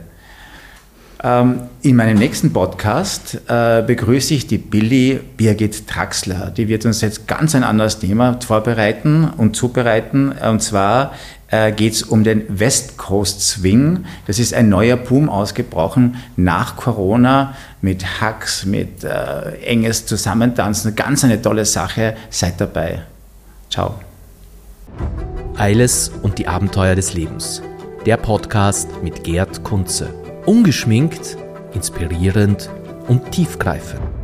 Ähm, 1.22 1.60
in 1.82 1.96
meinem 1.96 2.16
nächsten 2.16 2.52
Podcast 2.52 3.42
äh, 3.46 3.82
begrüße 3.82 4.32
ich 4.32 4.46
die 4.46 4.56
Billy 4.56 5.20
Birgit 5.36 5.86
Traxler. 5.86 6.50
Die 6.50 6.68
wird 6.68 6.86
uns 6.86 7.02
jetzt 7.02 7.28
ganz 7.28 7.54
ein 7.54 7.62
anderes 7.62 7.98
Thema 7.98 8.38
vorbereiten 8.40 9.28
und 9.36 9.54
zubereiten. 9.54 10.32
Und 10.32 10.62
zwar 10.62 11.12
äh, 11.48 11.72
geht 11.72 11.92
es 11.92 12.02
um 12.02 12.24
den 12.24 12.44
West 12.48 12.96
Coast 12.96 13.42
Swing. 13.42 14.04
Das 14.26 14.38
ist 14.38 14.54
ein 14.54 14.70
neuer 14.70 14.96
Boom 14.96 15.28
ausgebrochen 15.28 16.16
nach 16.36 16.76
Corona 16.76 17.54
mit 17.82 18.20
Hacks, 18.22 18.64
mit 18.64 19.04
äh, 19.04 19.56
enges 19.62 20.06
Zusammentanzen. 20.06 20.94
Ganz 20.96 21.22
eine 21.22 21.42
tolle 21.42 21.66
Sache. 21.66 22.16
Seid 22.30 22.58
dabei. 22.60 23.02
Ciao. 23.68 23.96
Eiles 25.58 26.10
und 26.22 26.38
die 26.38 26.48
Abenteuer 26.48 26.94
des 26.94 27.12
Lebens. 27.12 27.60
Der 28.06 28.16
Podcast 28.16 28.88
mit 29.02 29.24
Gerd 29.24 29.62
Kunze. 29.62 30.19
Ungeschminkt, 30.46 31.36
inspirierend 31.74 32.70
und 33.08 33.30
tiefgreifend. 33.30 34.19